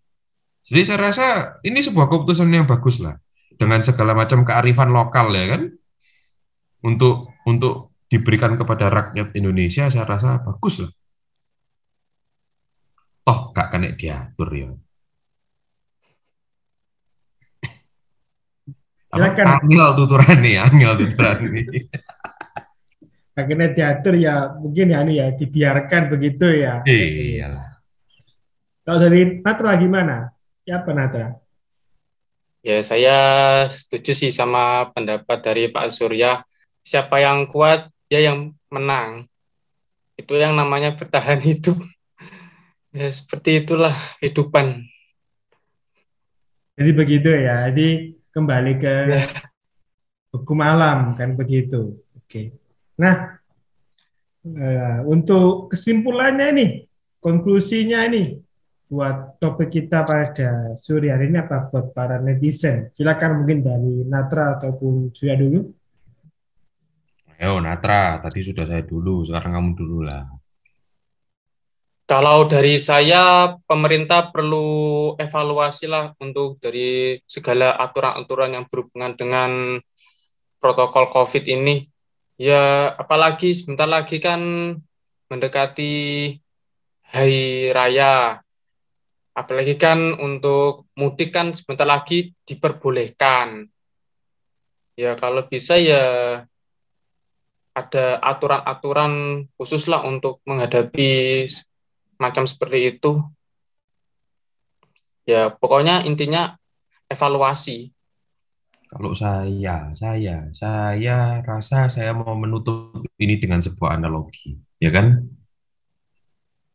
Jadi 0.66 0.82
saya 0.82 1.00
rasa 1.10 1.28
ini 1.62 1.78
sebuah 1.82 2.10
keputusan 2.10 2.50
yang 2.50 2.66
bagus 2.66 2.98
lah. 2.98 3.22
Dengan 3.56 3.86
segala 3.86 4.18
macam 4.18 4.42
kearifan 4.44 4.90
lokal 4.90 5.30
ya 5.32 5.56
kan? 5.56 5.62
Untuk 6.84 7.38
untuk 7.46 7.96
diberikan 8.10 8.58
kepada 8.58 8.90
rakyat 8.90 9.34
Indonesia 9.38 9.88
saya 9.88 10.06
rasa 10.10 10.42
bagus 10.42 10.82
lah. 10.84 10.92
Toh 13.26 13.50
gak 13.54 13.74
kena 13.74 13.94
diatur 13.98 14.50
ya 14.54 14.70
Silakan. 19.16 19.46
Angil 19.64 19.84
tuturan 19.96 20.38
nih, 20.44 20.56
angil 20.60 20.92
tuturan 21.00 21.38
nih. 21.48 21.66
Akhirnya 23.40 23.68
diatur 23.76 24.16
ya 24.16 24.56
mungkin 24.56 24.96
ya 24.96 25.00
ini 25.04 25.14
ya 25.20 25.28
dibiarkan 25.36 26.08
begitu 26.08 26.48
ya. 26.56 26.84
Iya. 26.88 27.80
Kalau 28.84 29.00
dari 29.00 29.44
Natra 29.44 29.76
gimana? 29.76 30.32
Ya 30.64 30.80
apa 30.80 30.92
Natra? 30.96 31.36
Ya, 32.66 32.82
saya 32.82 33.18
setuju 33.70 34.16
sih 34.18 34.32
sama 34.34 34.90
pendapat 34.90 35.38
dari 35.44 35.70
Pak 35.70 35.86
Surya. 35.94 36.42
Siapa 36.82 37.22
yang 37.22 37.46
kuat, 37.46 37.92
dia 38.10 38.26
yang 38.26 38.58
menang. 38.74 39.30
Itu 40.18 40.34
yang 40.34 40.58
namanya 40.58 40.96
bertahan 40.98 41.44
hidup. 41.46 41.78
Ya, 42.96 43.12
seperti 43.12 43.62
itulah 43.62 43.94
kehidupan. 44.18 44.82
Jadi 46.80 46.92
begitu 46.96 47.30
ya. 47.36 47.68
Jadi 47.70 48.18
kembali 48.36 48.74
ke 48.84 48.96
Ya. 49.08 49.24
hukum 50.36 50.60
alam 50.60 51.16
kan 51.16 51.40
begitu. 51.40 51.96
Oke. 52.20 52.52
Nah, 53.00 53.40
eh, 54.44 55.00
untuk 55.08 55.72
kesimpulannya 55.72 56.52
nih, 56.52 56.72
konklusinya 57.24 58.04
ini 58.12 58.36
buat 58.92 59.40
topik 59.40 59.72
kita 59.72 60.04
pada 60.04 60.76
sore 60.76 61.10
hari 61.10 61.32
ini 61.32 61.40
apa 61.40 61.72
buat 61.72 61.96
para 61.96 62.20
netizen? 62.20 62.92
Silakan 62.92 63.42
mungkin 63.42 63.64
dari 63.64 64.04
Natra 64.04 64.60
ataupun 64.60 65.16
Surya 65.16 65.40
dulu. 65.40 65.72
Ayo 67.40 67.60
Natra, 67.64 68.20
tadi 68.20 68.40
sudah 68.44 68.68
saya 68.68 68.84
dulu, 68.84 69.24
sekarang 69.24 69.56
kamu 69.56 69.70
dulu 69.80 69.98
lah. 70.04 70.35
Kalau 72.06 72.46
dari 72.46 72.78
saya, 72.78 73.58
pemerintah 73.66 74.30
perlu 74.30 75.18
evaluasi 75.18 75.90
lah 75.90 76.14
untuk 76.22 76.62
dari 76.62 77.18
segala 77.26 77.74
aturan-aturan 77.82 78.54
yang 78.54 78.70
berhubungan 78.70 79.18
dengan 79.18 79.82
protokol 80.62 81.10
COVID 81.10 81.50
ini. 81.50 81.90
Ya, 82.38 82.94
apalagi 82.94 83.58
sebentar 83.58 83.90
lagi 83.90 84.22
kan 84.22 84.38
mendekati 85.34 85.94
Hari 87.10 87.74
Raya. 87.74 88.38
Apalagi 89.34 89.74
kan 89.74 90.14
untuk 90.22 90.86
mudik 90.94 91.34
kan 91.34 91.58
sebentar 91.58 91.90
lagi 91.90 92.38
diperbolehkan. 92.46 93.66
Ya, 94.94 95.18
kalau 95.18 95.50
bisa 95.50 95.74
ya 95.82 96.06
ada 97.74 98.06
aturan-aturan 98.22 99.44
khusus 99.58 99.90
lah 99.90 100.06
untuk 100.06 100.46
menghadapi 100.46 101.44
macam 102.26 102.50
seperti 102.50 102.98
itu. 102.98 103.22
Ya, 105.30 105.54
pokoknya 105.54 106.02
intinya 106.06 106.58
evaluasi. 107.10 107.94
Kalau 108.90 109.12
saya, 109.14 109.94
saya, 109.98 110.50
saya 110.54 111.18
rasa 111.42 111.90
saya 111.90 112.14
mau 112.14 112.38
menutup 112.38 113.06
ini 113.18 113.38
dengan 113.38 113.62
sebuah 113.62 113.98
analogi, 113.98 114.58
ya 114.78 114.94
kan? 114.94 115.26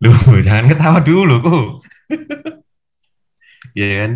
Loh, 0.03 0.19
jangan 0.47 0.67
ketawa 0.71 0.99
dulu, 1.03 1.37
kok. 1.43 1.69
ya 3.79 3.89
kan? 4.05 4.13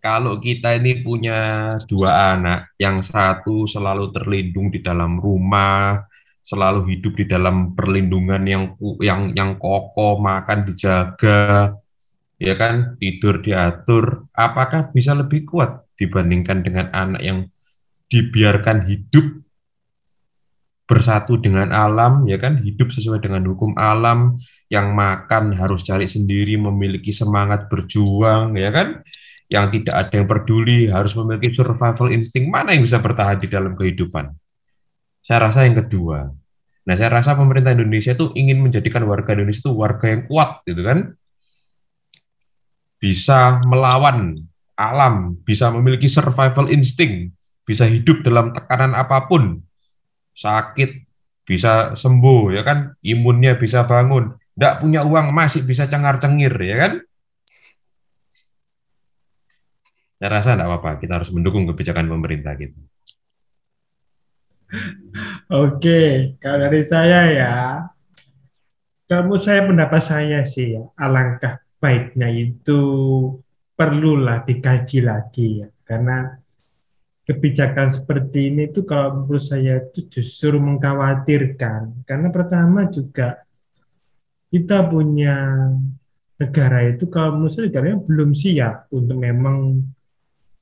Kalau 0.00 0.38
kita 0.38 0.78
ini 0.78 1.02
punya 1.02 1.70
dua 1.90 2.38
anak, 2.38 2.72
yang 2.78 3.02
satu 3.02 3.66
selalu 3.66 4.14
terlindung 4.14 4.70
di 4.70 4.78
dalam 4.80 5.18
rumah, 5.18 6.06
selalu 6.46 6.94
hidup 6.94 7.18
di 7.18 7.26
dalam 7.26 7.74
perlindungan 7.74 8.42
yang 8.46 8.64
yang 9.02 9.34
yang 9.34 9.50
kokoh, 9.58 10.22
makan 10.22 10.62
dijaga, 10.62 11.74
ya 12.38 12.54
kan, 12.54 12.94
tidur 13.02 13.42
diatur, 13.42 14.30
apakah 14.30 14.94
bisa 14.94 15.10
lebih 15.18 15.42
kuat 15.42 15.82
dibandingkan 15.98 16.62
dengan 16.62 16.86
anak 16.94 17.18
yang 17.18 17.38
dibiarkan 18.06 18.86
hidup 18.86 19.26
bersatu 20.86 21.34
dengan 21.42 21.74
alam, 21.74 22.30
ya 22.30 22.38
kan, 22.38 22.62
hidup 22.62 22.94
sesuai 22.94 23.18
dengan 23.18 23.42
hukum 23.50 23.74
alam, 23.74 24.38
yang 24.70 24.94
makan 24.94 25.50
harus 25.58 25.82
cari 25.82 26.06
sendiri, 26.06 26.54
memiliki 26.54 27.10
semangat 27.10 27.66
berjuang, 27.66 28.54
ya 28.54 28.70
kan, 28.70 29.02
yang 29.50 29.66
tidak 29.74 29.98
ada 29.98 30.14
yang 30.22 30.30
peduli, 30.30 30.86
harus 30.86 31.18
memiliki 31.18 31.50
survival 31.50 32.14
instinct, 32.14 32.46
mana 32.46 32.70
yang 32.70 32.86
bisa 32.86 33.02
bertahan 33.02 33.42
di 33.42 33.50
dalam 33.50 33.74
kehidupan? 33.74 34.30
Saya 35.26 35.50
rasa 35.50 35.66
yang 35.66 35.74
kedua. 35.74 36.30
Nah, 36.86 36.94
saya 36.94 37.10
rasa 37.10 37.34
pemerintah 37.34 37.74
Indonesia 37.74 38.14
itu 38.14 38.30
ingin 38.38 38.62
menjadikan 38.62 39.02
warga 39.10 39.34
Indonesia 39.34 39.58
itu 39.58 39.74
warga 39.74 40.06
yang 40.06 40.22
kuat, 40.30 40.62
gitu 40.62 40.86
kan? 40.86 41.18
Bisa 43.02 43.58
melawan 43.66 44.38
alam, 44.78 45.34
bisa 45.42 45.74
memiliki 45.74 46.06
survival 46.06 46.70
instinct, 46.70 47.34
bisa 47.66 47.90
hidup 47.90 48.22
dalam 48.22 48.54
tekanan 48.54 48.94
apa 48.94 49.26
pun, 49.26 49.58
sakit 50.30 51.02
bisa 51.42 51.98
sembuh, 51.98 52.54
ya 52.54 52.62
kan? 52.62 52.94
Imunnya 53.02 53.58
bisa 53.58 53.82
bangun, 53.82 54.30
tidak 54.54 54.78
punya 54.78 55.02
uang 55.02 55.34
masih 55.34 55.66
bisa 55.66 55.90
cengar-cengir, 55.90 56.54
ya 56.62 56.76
kan? 56.86 56.92
Saya 60.22 60.30
rasa 60.38 60.54
tidak 60.54 60.70
apa-apa, 60.70 61.02
kita 61.02 61.18
harus 61.18 61.34
mendukung 61.34 61.66
kebijakan 61.66 62.06
pemerintah 62.06 62.54
gitu. 62.62 62.78
Oke, 65.46 66.34
kalau 66.42 66.58
dari 66.66 66.82
saya 66.82 67.20
ya, 67.30 67.54
kalau 69.06 69.38
saya 69.38 69.62
pendapat 69.64 70.02
saya 70.02 70.42
sih 70.42 70.74
ya, 70.74 70.84
alangkah 70.98 71.62
baiknya 71.78 72.28
itu 72.34 72.80
perlulah 73.78 74.42
dikaji 74.42 75.06
lagi 75.06 75.62
ya, 75.62 75.68
karena 75.86 76.34
kebijakan 77.26 77.90
seperti 77.90 78.54
ini 78.54 78.70
itu 78.70 78.82
kalau 78.82 79.22
menurut 79.22 79.42
saya 79.42 79.82
itu 79.82 80.06
justru 80.10 80.58
mengkhawatirkan, 80.58 82.02
karena 82.06 82.28
pertama 82.34 82.90
juga 82.90 83.46
kita 84.50 84.86
punya 84.86 85.70
negara 86.36 86.86
itu 86.86 87.06
kalau 87.08 87.38
menurut 87.38 87.52
saya 87.54 87.70
negaranya 87.70 87.98
belum 88.02 88.30
siap 88.36 88.90
untuk 88.94 89.16
memang 89.18 89.82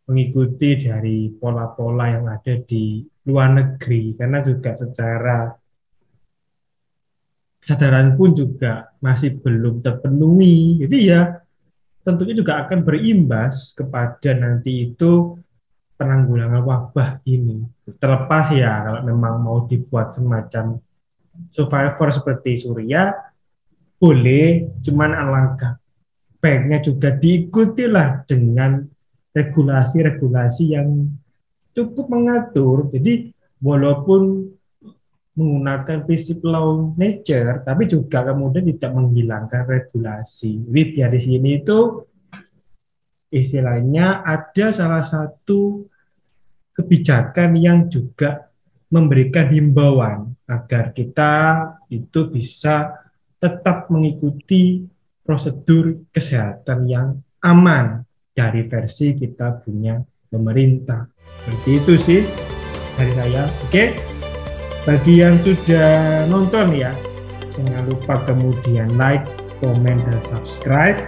mengikuti 0.04 0.76
dari 0.76 1.32
pola-pola 1.32 2.12
yang 2.12 2.26
ada 2.28 2.54
di 2.60 3.00
luar 3.24 3.56
negeri 3.56 4.12
karena 4.20 4.44
juga 4.44 4.76
secara 4.76 5.48
kesadaran 7.56 8.12
pun 8.12 8.36
juga 8.36 8.92
masih 9.00 9.40
belum 9.40 9.80
terpenuhi. 9.80 10.84
Jadi 10.84 10.98
ya 11.08 11.40
tentunya 12.04 12.36
juga 12.36 12.60
akan 12.60 12.84
berimbas 12.84 13.72
kepada 13.72 14.36
nanti 14.36 14.92
itu 14.92 15.40
penanggulangan 15.96 16.60
wabah 16.60 17.24
ini. 17.24 17.64
Terlepas 17.96 18.52
ya 18.52 18.84
kalau 18.84 19.00
memang 19.08 19.40
mau 19.40 19.64
dibuat 19.64 20.12
semacam 20.12 20.76
survivor 21.48 22.08
seperti 22.12 22.60
Surya, 22.60 23.16
boleh, 23.96 24.68
cuman 24.84 25.10
alangkah 25.16 25.80
baiknya 26.44 26.84
juga 26.84 27.08
diikutilah 27.16 28.28
dengan 28.28 28.84
regulasi-regulasi 29.34 30.64
yang 30.78 31.10
cukup 31.74 32.06
mengatur. 32.06 32.88
Jadi 32.94 33.34
walaupun 33.58 34.46
menggunakan 35.34 36.06
prinsip 36.06 36.38
law 36.46 36.94
nature, 36.94 37.66
tapi 37.66 37.90
juga 37.90 38.22
kemudian 38.22 38.70
tidak 38.70 38.94
menghilangkan 38.94 39.62
regulasi. 39.66 40.62
Jadi 40.62 40.82
biar 40.94 41.10
di 41.10 41.20
sini 41.20 41.48
itu 41.58 41.78
istilahnya 43.34 44.22
ada 44.22 44.70
salah 44.70 45.02
satu 45.02 45.82
kebijakan 46.70 47.58
yang 47.58 47.90
juga 47.90 48.46
memberikan 48.94 49.50
himbauan 49.50 50.38
agar 50.46 50.94
kita 50.94 51.34
itu 51.90 52.30
bisa 52.30 52.94
tetap 53.42 53.90
mengikuti 53.90 54.86
prosedur 55.26 56.06
kesehatan 56.14 56.86
yang 56.86 57.06
aman 57.42 58.06
dari 58.34 58.66
versi 58.66 59.14
kita 59.14 59.62
punya 59.62 60.02
pemerintah. 60.28 61.06
Seperti 61.46 61.70
itu 61.78 61.94
sih 61.94 62.20
dari 62.98 63.12
saya. 63.14 63.46
Oke, 63.64 63.94
bagi 64.84 65.22
yang 65.22 65.38
sudah 65.40 66.26
nonton 66.28 66.74
ya, 66.74 66.92
jangan 67.54 67.86
lupa 67.88 68.20
kemudian 68.26 68.98
like, 68.98 69.24
komen, 69.62 70.02
dan 70.04 70.18
subscribe. 70.20 70.98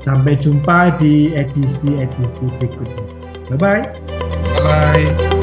Sampai 0.00 0.40
jumpa 0.40 0.96
di 0.96 1.36
edisi-edisi 1.36 2.48
berikutnya. 2.56 3.04
Bye-bye. 3.52 3.84
Bye-bye. 4.64 5.39